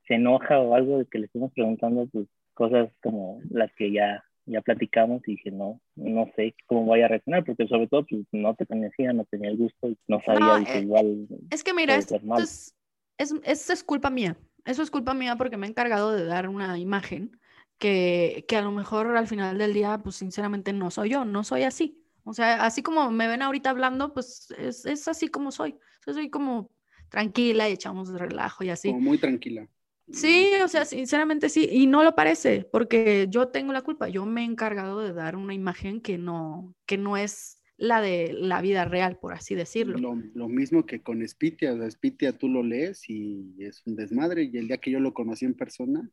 [0.08, 4.24] se enoja o algo de que le estemos preguntando pues, cosas como las que ya,
[4.46, 8.24] ya platicamos y dije, no, no sé cómo vaya a reaccionar, porque sobre todo pues,
[8.32, 11.64] no te conocía, no tenía el gusto y no sabía, No, dije, eh, igual Es
[11.64, 12.74] que mira, esto es,
[13.18, 14.36] es, eso es culpa mía.
[14.64, 17.38] Eso es culpa mía porque me he encargado de dar una imagen
[17.78, 21.44] que, que a lo mejor al final del día, pues sinceramente no soy yo, no
[21.44, 22.02] soy así.
[22.24, 25.72] O sea, así como me ven ahorita hablando, pues es, es así como soy.
[25.72, 26.70] O sea, soy como
[27.08, 28.88] tranquila y echamos de relajo y así.
[28.88, 29.68] Como muy tranquila.
[30.10, 34.24] Sí, o sea, sinceramente sí, y no lo parece, porque yo tengo la culpa, yo
[34.24, 38.62] me he encargado de dar una imagen que no, que no es la de la
[38.62, 39.98] vida real, por así decirlo.
[39.98, 44.44] Lo, mismo que con Spitia, o sea, Spitia tú lo lees y es un desmadre,
[44.44, 46.08] y el día que yo lo conocí en persona,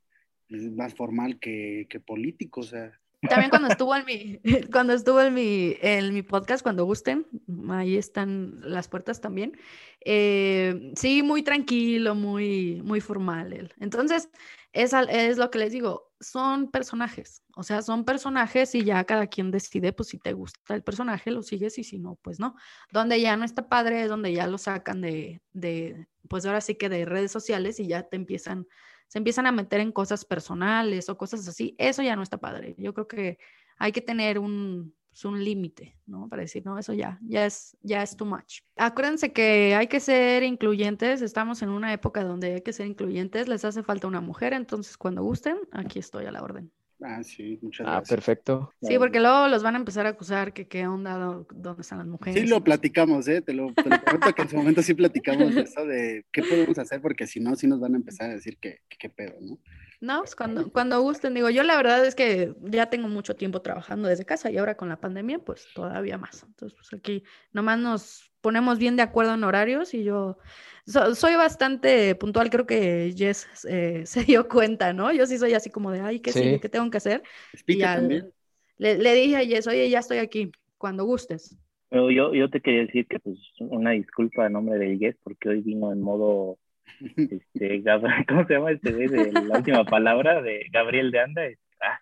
[0.50, 4.40] es más formal que, que político, o sea, También cuando estuvo en mi,
[4.72, 7.28] cuando estuvo en mi, en mi podcast, cuando gusten,
[7.70, 9.58] ahí están las puertas también.
[10.06, 13.74] Eh, sí, muy tranquilo, muy, muy formal él.
[13.80, 14.30] Entonces,
[14.74, 19.28] es, es lo que les digo, son personajes, o sea, son personajes y ya cada
[19.28, 22.56] quien decide, pues si te gusta el personaje, lo sigues y si no, pues no.
[22.92, 26.76] Donde ya no está padre es donde ya lo sacan de, de, pues ahora sí
[26.76, 28.68] que de redes sociales y ya te empiezan
[29.14, 32.74] se empiezan a meter en cosas personales o cosas así, eso ya no está padre.
[32.80, 33.38] Yo creo que
[33.78, 36.28] hay que tener un, pues, un límite, ¿no?
[36.28, 38.62] Para decir, no, eso ya, ya es, ya es too much.
[38.76, 43.48] Acuérdense que hay que ser incluyentes, estamos en una época donde hay que ser incluyentes,
[43.48, 46.72] les hace falta una mujer, entonces cuando gusten, aquí estoy a la orden.
[47.04, 48.10] Ah, sí, muchas Ah, gracias.
[48.10, 48.74] perfecto.
[48.82, 52.00] Sí, porque luego los van a empezar a acusar que qué onda, dó- dónde están
[52.00, 52.42] las mujeres.
[52.42, 53.42] Sí lo platicamos, ¿eh?
[53.42, 56.44] Te lo, te lo prometo que en su momento sí platicamos de eso, de qué
[56.44, 59.10] podemos hacer, porque si no, sí nos van a empezar a decir que que qué
[59.10, 59.60] pedo, ¿no?
[60.02, 63.62] No, pues cuando, cuando gusten, digo, yo la verdad es que ya tengo mucho tiempo
[63.62, 66.44] trabajando desde casa y ahora con la pandemia, pues todavía más.
[66.44, 67.24] Entonces, pues aquí
[67.54, 70.38] nomás nos ponemos bien de acuerdo en horarios y yo
[70.86, 75.12] so- soy bastante puntual, creo que Jess eh, se dio cuenta, ¿no?
[75.12, 76.60] Yo sí soy así como de, ay, ¿qué Sí.
[76.62, 77.24] ¿Qué tengo que hacer?
[77.58, 78.32] Spitia al- también.
[78.78, 81.58] Le, le dije a Jess, oye, ya estoy aquí, cuando gustes.
[81.90, 85.50] Pero yo, yo te quería decir que pues una disculpa a nombre del Yes porque
[85.50, 86.58] hoy vino en modo
[87.18, 87.84] este,
[88.28, 91.44] ¿cómo se llama este de la última palabra de Gabriel de Anda?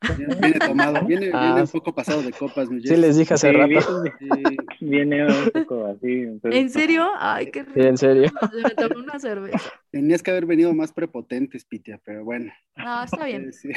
[0.42, 1.46] Viene tomado, viene, Ah.
[1.46, 4.02] viene un poco pasado de copas, mi Sí, les dije hace sí, rato.
[4.02, 6.08] viene, Sí, viene un poco así.
[6.24, 7.10] entonces, ¿En serio?
[7.20, 8.24] Ay, qué Sí, en serio.
[8.24, 8.50] rico.
[8.64, 9.72] Me tomé una cerveza.
[9.92, 12.52] tenías que haber venido más prepotente, Spitia, pero bueno.
[12.76, 13.52] No, está bien.
[13.54, 13.70] Sí,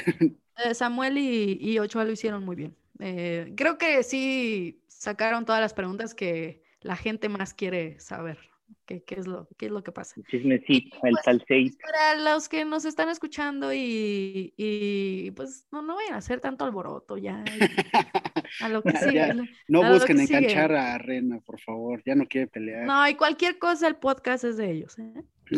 [0.65, 2.77] Eh, Samuel y, y Ochoa lo hicieron muy bien.
[3.01, 8.39] Eh, creo que sí sacaron todas las preguntas que la gente más quiere saber.
[8.87, 10.15] ¿Qué, qué es, lo, qué es lo que pasa?
[10.19, 11.79] el chismecito, el Pues, salseito.
[11.83, 16.65] Para los que nos están escuchando y, y, pues no, no vayan a hacer tanto
[16.65, 17.43] alboroto ya.
[18.61, 19.15] A lo que Ya, sigue.
[19.15, 19.35] ya.
[19.69, 20.37] No A lo busquen sigue.
[20.39, 22.87] enganchar a Rena, por favor, ya no quiere pelear.
[22.87, 24.99] No, y cualquier cosa, el podcast es de ellos.
[24.99, 25.13] ¿eh?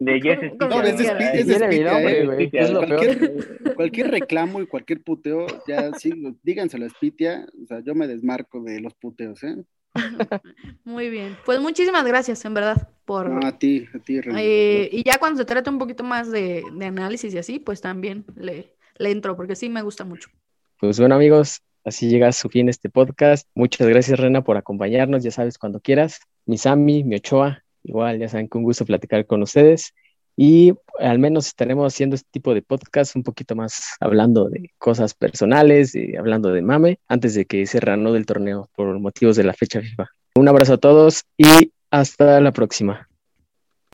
[0.00, 2.50] De Yes No, es es ¿eh?
[2.52, 2.98] es lo peor.
[3.00, 8.06] Cualquier, cualquier reclamo y cualquier puteo, ya sí, díganselo a Spitia, o sea, yo me
[8.06, 9.56] desmarco de los puteos, ¿eh?
[10.84, 11.36] Muy bien.
[11.44, 13.28] Pues muchísimas gracias, en verdad, por...
[13.28, 14.42] No, a ti, a ti, Rena.
[14.42, 17.80] Eh, y ya cuando se trata un poquito más de, de análisis y así, pues
[17.80, 20.30] también le, le entro, porque sí me gusta mucho.
[20.78, 23.48] Pues bueno, amigos, así llega a su fin este podcast.
[23.54, 25.22] Muchas gracias, Rena, por acompañarnos.
[25.22, 26.20] Ya sabes, cuando quieras.
[26.44, 29.94] Mi Sammy, mi Ochoa, igual, ya saben que un gusto platicar con ustedes.
[30.36, 35.14] Y al menos estaremos haciendo este tipo de podcast un poquito más hablando de cosas
[35.14, 39.44] personales y hablando de mame antes de que se reanude el torneo por motivos de
[39.44, 40.08] la fecha FIFA.
[40.36, 43.08] Un abrazo a todos y hasta la próxima.